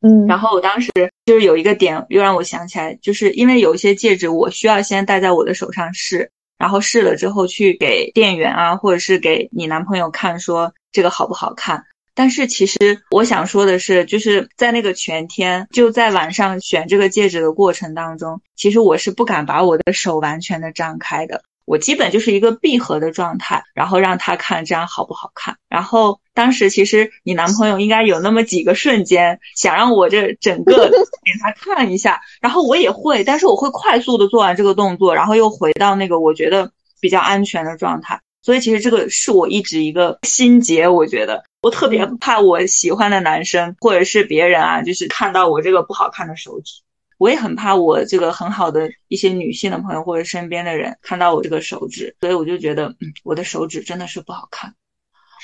[0.01, 0.91] 嗯，然后我当时
[1.27, 11.83] 就是有一个点又让我想起来，就是因为有一些戒指我需要先戴在我的手上试，然后试了之后去给店员啊，或者是给你男朋友看，说这个好不好看。
[12.15, 12.77] 但是其实
[13.09, 21.43] 我想说的是，就是在那个全天就在晚上选这个戒指的过程当中，其实我是不敢把我的手完全的张开的。
[21.65, 25.55] 我基本就是一个闭合的状态，然后让他看这样好不好看。
[25.69, 30.89] 然后当时其实你男朋友应该有那么几个瞬间想让我这整个
[31.25, 38.19] 给他看一下，然后我也会，但是我会快速的做完这个动作，然后又回到那个我觉得比较安全的状态。
[38.43, 46.81] 所以其实这个是我一直一个心结，我觉得我特别怕我喜欢的男生或者是别人啊，就是看到我这个不好看的手指。
[47.17, 54.75] 我也很怕我这个很好的一些女性的朋友或者身边的人看到我这个手指，所以我就觉得，嗯，我的手指真的是不好看。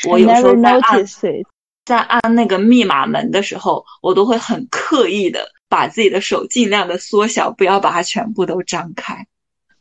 [0.09, 1.05] 我有时候在按
[1.85, 9.25] 在按那个密码门的时候，我都会很刻意的把自己的手尽量的缩小，不要把它全部都张开。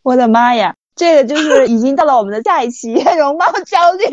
[0.03, 4.07] 我的妈呀，这个就是已经到了我们的下一期容貌焦虑。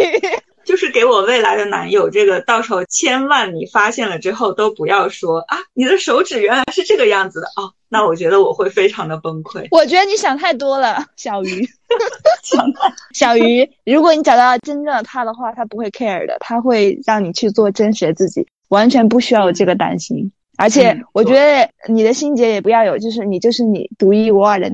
[0.64, 9.68] 就是给我未来的男友，这个到时候千万你发现了之后都不要说啊，你的手指原来是这个样子的哦，那我觉得我会非常的崩溃。
[9.70, 11.70] 我觉得你想太多了，小鱼。
[13.14, 20.32] 小鱼，如果你找到真正的他的话，他不会 care 的，他会让你去做真实的自己，完全不需要有这个担心。
[20.58, 24.68] 而且我觉得你的心结也不要有，就是你就是你独一无二的。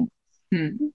[0.51, 0.93] 嗯。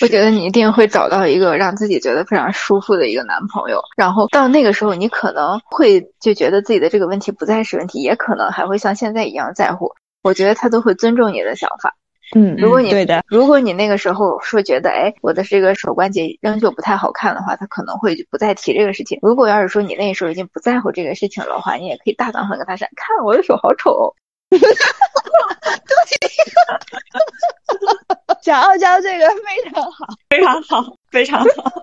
[0.00, 9.90] 我觉得你一定会找到一个让自己觉得非常舒服的一个男朋友，然后到那个时候，你可能会就觉得自己的这个问题不再是问题，也可能还会像现在一样在乎。
[10.22, 11.96] 我觉得他都会尊重你的想法。
[12.36, 19.18] 嗯，如果你对的，如果你那个时候说觉得，哎，我的这个手关节仍旧不太好看的话，他可能会不再提这个事情。
[19.20, 24.14] 如果要是说你那时候已经不在乎这个事情的话，你也可以大方的跟他说，看我的手好丑。
[24.58, 25.76] 哈哈哈
[26.20, 26.28] 对，
[28.42, 31.82] 小傲娇这个非常好，非常好，非常好。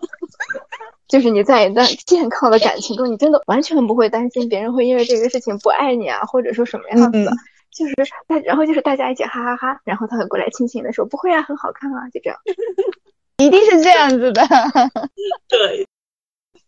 [1.07, 7.29] 就是你在一段健康的感情中，你真的完全不会担心别人会因为这个事情不爱你啊，或者说什么样子。
[7.71, 7.93] 就是
[8.27, 12.39] 大，然后就是大家一起哈哈哈，然后他会过来亲亲的说：“不会啊，很好看啊。”就这样，
[13.37, 14.41] 一定是这样子的。
[15.47, 15.87] 对。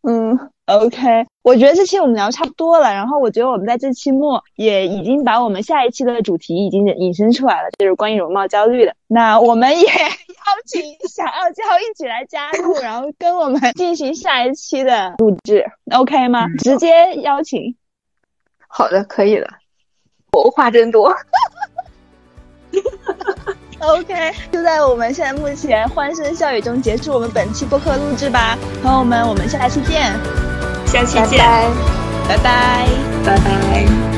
[0.03, 8.95] 嗯，OK，我觉得这期我们聊差不多了，然后我觉得我们在这期末也已经把我们下一期的主题已经引申出来了，就是关于容貌焦虑的。
[9.07, 16.47] 那我们也 邀请小傲娇一起来加入，然后跟我们进行下一期的录制，OK 吗？
[16.59, 17.75] 直接邀请。
[18.67, 19.47] 好的，可以的。
[20.31, 21.13] 我话真多。
[23.79, 30.13] OK，就在我们现在目前欢声笑语中结束我们本期播客录制吧，朋友们，我们下期见，
[30.85, 31.39] 下期见，
[32.27, 32.87] 拜拜，
[33.25, 34.08] 拜拜。